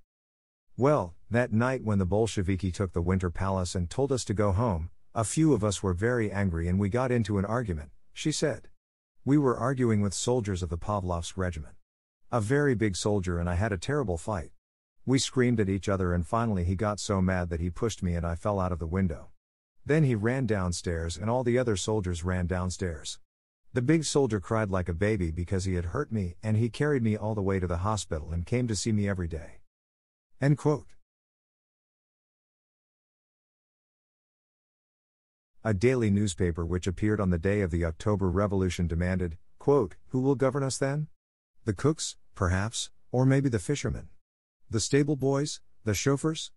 well, 0.80 1.14
that 1.30 1.52
night 1.52 1.84
when 1.84 2.00
the 2.00 2.06
Bolsheviki 2.06 2.72
took 2.72 2.94
the 2.94 3.02
Winter 3.02 3.30
Palace 3.30 3.76
and 3.76 3.90
told 3.90 4.14
us 4.14 4.24
to 4.24 4.34
go 4.34 4.54
home, 4.54 4.90
a 5.14 5.26
few 5.26 5.52
of 5.52 5.62
us 5.62 5.84
were 5.84 5.94
very 5.94 6.32
angry 6.32 6.70
and 6.70 6.80
we 6.80 6.88
got 6.88 7.12
into 7.12 7.38
an 7.38 7.44
argument, 7.44 7.90
she 8.14 8.32
said. 8.32 8.70
We 9.26 9.38
were 9.38 9.58
arguing 9.58 10.00
with 10.00 10.14
soldiers 10.14 10.64
of 10.64 10.70
the 10.70 10.78
Pavlovsk 10.78 11.38
regiment. 11.38 11.76
A 12.32 12.40
very 12.40 12.76
big 12.76 12.96
soldier 12.96 13.40
and 13.40 13.50
I 13.50 13.56
had 13.56 13.74
a 13.74 13.78
terrible 13.78 14.18
fight. 14.18 14.52
We 15.06 15.20
screamed 15.20 15.60
at 15.60 15.68
each 15.68 15.90
other 15.90 16.14
and 16.14 16.26
finally 16.26 16.64
he 16.64 16.78
got 16.78 17.02
so 17.02 17.22
mad 17.22 17.50
that 17.50 17.60
he 17.60 17.70
pushed 17.70 18.02
me 18.02 18.16
and 18.16 18.26
I 18.26 18.36
fell 18.36 18.58
out 18.58 18.72
of 18.72 18.80
the 18.80 18.88
window. 18.88 19.32
Then 19.86 20.06
he 20.06 20.16
ran 20.16 20.46
downstairs 20.46 21.18
and 21.18 21.30
all 21.30 21.44
the 21.44 21.58
other 21.58 21.76
soldiers 21.76 22.24
ran 22.24 22.48
downstairs. 22.48 23.20
The 23.74 23.82
big 23.82 24.06
soldier 24.06 24.40
cried 24.40 24.72
like 24.72 24.88
a 24.88 24.94
baby 24.94 25.30
because 25.30 25.66
he 25.66 25.74
had 25.74 25.88
hurt 25.88 26.10
me 26.10 26.38
and 26.42 26.56
he 26.56 26.70
carried 26.70 27.04
me 27.04 27.18
all 27.18 27.36
the 27.36 27.42
way 27.42 27.60
to 27.60 27.68
the 27.68 27.80
hospital 27.80 28.32
and 28.32 28.46
came 28.46 28.66
to 28.70 28.78
see 28.78 28.94
me 28.94 29.10
every 29.10 29.28
day. 29.28 29.59
End 30.42 30.58
quote. 30.58 30.88
A 35.66 35.74
daily 35.74 36.10
newspaper 36.10 36.66
which 36.66 36.88
appeared 36.88 37.20
on 37.20 37.30
the 37.30 37.38
day 37.38 37.60
of 37.60 37.72
the 37.72 37.84
October 37.84 38.30
Revolution 38.30 38.88
demanded, 38.88 39.38
quote, 39.60 39.96
Who 40.08 40.22
will 40.22 40.36
govern 40.36 40.64
us 40.64 40.78
then? 40.78 41.08
The 41.66 41.74
cooks, 41.74 42.16
perhaps, 42.36 42.90
or 43.12 43.26
maybe 43.26 43.50
the 43.50 43.60
fishermen? 43.60 44.08
The 44.70 44.80
stable 44.80 45.18
boys, 45.18 45.60
the 45.84 45.94
chauffeurs? 45.94 46.52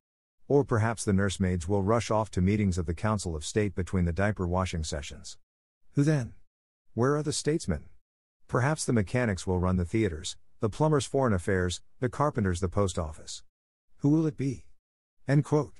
Or 0.46 0.62
perhaps 0.62 1.04
the 1.04 1.12
nursemaids 1.12 1.66
will 1.66 1.82
rush 1.82 2.08
off 2.08 2.30
to 2.32 2.40
meetings 2.40 2.78
of 2.78 2.86
the 2.86 2.94
Council 2.94 3.34
of 3.34 3.44
State 3.44 3.74
between 3.74 4.04
the 4.04 4.12
diaper 4.12 4.46
washing 4.46 4.84
sessions. 4.84 5.38
Who 5.94 6.04
then? 6.04 6.34
Where 6.94 7.16
are 7.16 7.22
the 7.24 7.32
statesmen? 7.32 7.86
Perhaps 8.46 8.84
the 8.84 8.92
mechanics 8.92 9.44
will 9.44 9.58
run 9.58 9.76
the 9.76 9.84
theaters, 9.84 10.36
the 10.60 10.70
plumbers 10.70 11.04
foreign 11.06 11.32
affairs, 11.32 11.80
the 11.98 12.08
carpenters 12.08 12.60
the 12.60 12.68
post 12.68 12.96
office. 12.96 13.42
Who 14.02 14.08
will 14.08 14.26
it 14.26 14.36
be? 14.36 14.64
End 15.28 15.44
quote. 15.44 15.74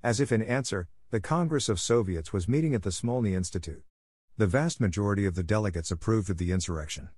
As 0.00 0.20
if 0.20 0.30
in 0.30 0.42
answer, 0.42 0.86
the 1.10 1.18
Congress 1.18 1.68
of 1.68 1.80
Soviets 1.80 2.32
was 2.32 2.46
meeting 2.46 2.72
at 2.72 2.84
the 2.84 2.92
Smolny 2.92 3.34
Institute. 3.34 3.82
The 4.36 4.46
vast 4.46 4.80
majority 4.80 5.26
of 5.26 5.34
the 5.34 5.42
delegates 5.42 5.90
approved 5.90 6.30
of 6.30 6.38
the 6.38 6.52
insurrection. 6.52 7.08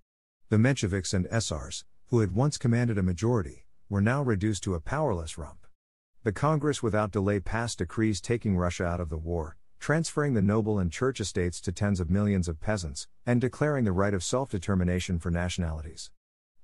The 0.49 0.57
Mensheviks 0.57 1.13
and 1.13 1.27
SRs, 1.27 1.85
who 2.07 2.21
had 2.21 2.35
once 2.35 2.57
commanded 2.57 2.97
a 2.97 3.03
majority, 3.03 3.67
were 3.91 4.01
now 4.01 4.23
reduced 4.23 4.63
to 4.63 4.75
a 4.75 4.81
powerless 4.81 5.37
rump. 5.37 5.67
The 6.23 6.33
Congress 6.33 6.83
without 6.83 7.11
delay 7.11 7.39
passed 7.39 7.77
decrees 7.77 8.23
taking 8.23 8.57
Russia 8.57 8.87
out 8.87 9.01
of 9.01 9.11
the 9.11 9.19
war, 9.19 9.59
transferring 9.79 10.33
the 10.33 10.41
noble 10.41 10.79
and 10.79 10.91
church 10.91 11.21
estates 11.21 11.61
to 11.61 11.71
tens 11.71 12.01
of 12.01 12.09
millions 12.09 12.49
of 12.49 12.63
peasants, 12.63 13.09
and 13.27 13.43
declaring 13.43 13.85
the 13.85 13.93
right 13.93 14.15
of 14.15 14.25
self 14.25 14.49
determination 14.49 15.19
for 15.19 15.31
nationalities. 15.31 16.11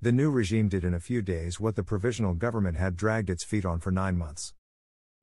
The 0.02 0.12
new 0.12 0.30
regime 0.30 0.70
did 0.70 0.82
in 0.82 0.94
a 0.94 0.98
few 0.98 1.20
days 1.20 1.60
what 1.60 1.76
the 1.76 1.82
provisional 1.82 2.32
government 2.32 2.78
had 2.78 2.96
dragged 2.96 3.28
its 3.28 3.44
feet 3.44 3.66
on 3.66 3.80
for 3.80 3.90
nine 3.90 4.16
months. 4.16 4.54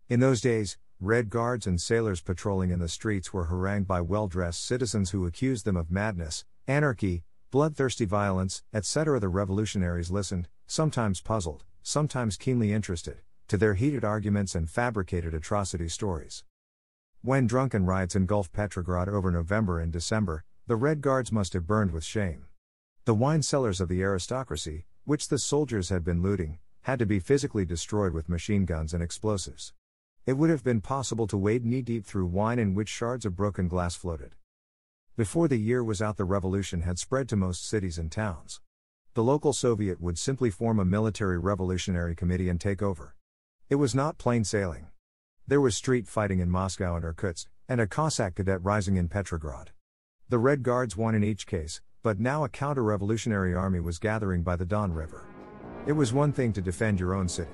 In 0.07 0.19
those 0.19 0.39
days, 0.39 0.77
Red 0.99 1.31
Guards 1.31 1.65
and 1.65 1.81
sailors 1.81 2.21
patrolling 2.21 2.69
in 2.69 2.77
the 2.77 2.87
streets 2.87 3.33
were 3.33 3.45
harangued 3.45 3.87
by 3.87 4.01
well 4.01 4.27
dressed 4.27 4.63
citizens 4.63 5.09
who 5.09 5.25
accused 5.25 5.65
them 5.65 5.75
of 5.77 5.89
madness, 5.89 6.45
anarchy, 6.67 7.23
bloodthirsty 7.49 8.05
violence, 8.05 8.61
etc. 8.71 9.19
The 9.19 9.29
revolutionaries 9.29 10.11
listened, 10.11 10.47
sometimes 10.67 11.21
puzzled, 11.21 11.63
sometimes 11.81 12.37
keenly 12.37 12.71
interested, 12.71 13.21
to 13.47 13.57
their 13.57 13.73
heated 13.73 14.05
arguments 14.05 14.53
and 14.53 14.69
fabricated 14.69 15.33
atrocity 15.33 15.89
stories. 15.89 16.43
When 17.23 17.47
drunken 17.47 17.87
riots 17.87 18.15
engulfed 18.15 18.53
Petrograd 18.53 19.09
over 19.09 19.31
November 19.31 19.79
and 19.79 19.91
December, 19.91 20.43
the 20.67 20.75
Red 20.75 21.01
Guards 21.01 21.31
must 21.31 21.53
have 21.53 21.65
burned 21.65 21.89
with 21.89 22.03
shame. 22.03 22.46
The 23.07 23.13
wine 23.13 23.41
cellars 23.41 23.79
of 23.79 23.87
the 23.87 24.01
aristocracy, 24.01 24.85
which 25.05 25.29
the 25.29 25.39
soldiers 25.39 25.87
had 25.87 26.03
been 26.03 26.21
looting, 26.21 26.59
had 26.81 26.99
to 26.99 27.05
be 27.05 27.21
physically 27.21 27.63
destroyed 27.63 28.11
with 28.11 28.27
machine 28.27 28.65
guns 28.65 28.93
and 28.93 29.01
explosives. 29.01 29.71
It 30.25 30.33
would 30.33 30.49
have 30.49 30.61
been 30.61 30.81
possible 30.81 31.25
to 31.27 31.37
wade 31.37 31.63
knee 31.63 31.81
deep 31.81 32.05
through 32.05 32.25
wine 32.25 32.59
in 32.59 32.75
which 32.75 32.89
shards 32.89 33.25
of 33.25 33.33
broken 33.33 33.69
glass 33.69 33.95
floated. 33.95 34.35
Before 35.15 35.47
the 35.47 35.55
year 35.55 35.85
was 35.85 36.01
out, 36.01 36.17
the 36.17 36.25
revolution 36.25 36.81
had 36.81 36.99
spread 36.99 37.29
to 37.29 37.37
most 37.37 37.65
cities 37.65 37.97
and 37.97 38.11
towns. 38.11 38.59
The 39.13 39.23
local 39.23 39.53
Soviet 39.53 40.01
would 40.01 40.19
simply 40.19 40.49
form 40.49 40.77
a 40.77 40.83
military 40.83 41.37
revolutionary 41.37 42.13
committee 42.13 42.49
and 42.49 42.59
take 42.59 42.81
over. 42.81 43.15
It 43.69 43.75
was 43.75 43.95
not 43.95 44.17
plain 44.17 44.43
sailing. 44.43 44.87
There 45.47 45.61
was 45.61 45.77
street 45.77 46.09
fighting 46.09 46.39
in 46.39 46.51
Moscow 46.51 46.97
and 46.97 47.05
Irkutsk, 47.05 47.47
and 47.69 47.79
a 47.79 47.87
Cossack 47.87 48.35
cadet 48.35 48.61
rising 48.61 48.97
in 48.97 49.07
Petrograd. 49.07 49.71
The 50.27 50.39
Red 50.39 50.61
Guards 50.61 50.97
won 50.97 51.15
in 51.15 51.23
each 51.23 51.47
case, 51.47 51.79
but 52.07 52.21
now 52.21 52.45
a 52.45 52.47
counter 52.47 52.83
revolutionary 52.83 53.53
army 53.53 53.81
was 53.81 53.99
gathering 53.99 54.41
by 54.41 54.55
the 54.55 54.63
Don 54.63 54.93
River. 54.93 55.25
It 55.85 55.91
was 55.91 56.13
one 56.13 56.31
thing 56.31 56.53
to 56.53 56.61
defend 56.61 57.01
your 57.01 57.13
own 57.13 57.27
city. 57.27 57.51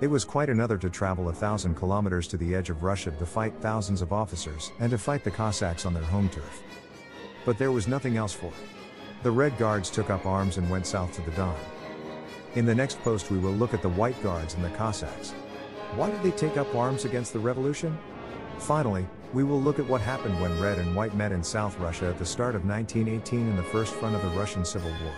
It 0.00 0.08
was 0.08 0.24
quite 0.24 0.50
another 0.50 0.76
to 0.78 0.90
travel 0.90 1.28
a 1.28 1.32
thousand 1.32 1.76
kilometers 1.76 2.26
to 2.26 2.36
the 2.36 2.52
edge 2.52 2.68
of 2.68 2.82
Russia 2.82 3.12
to 3.12 3.24
fight 3.24 3.54
thousands 3.60 4.02
of 4.02 4.12
officers 4.12 4.72
and 4.80 4.90
to 4.90 4.98
fight 4.98 5.22
the 5.22 5.30
Cossacks 5.30 5.86
on 5.86 5.94
their 5.94 6.02
home 6.02 6.28
turf. 6.28 6.64
But 7.44 7.58
there 7.58 7.70
was 7.70 7.86
nothing 7.86 8.16
else 8.16 8.32
for 8.32 8.46
it. 8.46 9.22
The 9.22 9.30
Red 9.30 9.56
Guards 9.56 9.88
took 9.88 10.10
up 10.10 10.26
arms 10.26 10.56
and 10.56 10.68
went 10.68 10.88
south 10.88 11.14
to 11.14 11.22
the 11.22 11.36
Don. 11.36 11.54
In 12.56 12.66
the 12.66 12.74
next 12.74 12.98
post, 13.02 13.30
we 13.30 13.38
will 13.38 13.52
look 13.52 13.72
at 13.72 13.82
the 13.82 13.90
White 13.90 14.20
Guards 14.20 14.54
and 14.54 14.64
the 14.64 14.70
Cossacks. 14.70 15.30
Why 15.94 16.10
did 16.10 16.24
they 16.24 16.32
take 16.32 16.56
up 16.56 16.74
arms 16.74 17.04
against 17.04 17.32
the 17.32 17.38
revolution? 17.38 17.96
Finally, 18.58 19.06
we 19.32 19.44
will 19.44 19.60
look 19.60 19.78
at 19.78 19.86
what 19.86 20.00
happened 20.00 20.40
when 20.40 20.60
Red 20.60 20.78
and 20.78 20.94
White 20.96 21.14
met 21.14 21.32
in 21.32 21.42
South 21.42 21.78
Russia 21.78 22.06
at 22.06 22.18
the 22.18 22.26
start 22.26 22.54
of 22.54 22.64
1918 22.64 23.40
in 23.40 23.56
the 23.56 23.62
first 23.62 23.94
front 23.94 24.16
of 24.16 24.22
the 24.22 24.28
Russian 24.28 24.64
Civil 24.64 24.90
War. 24.90 25.12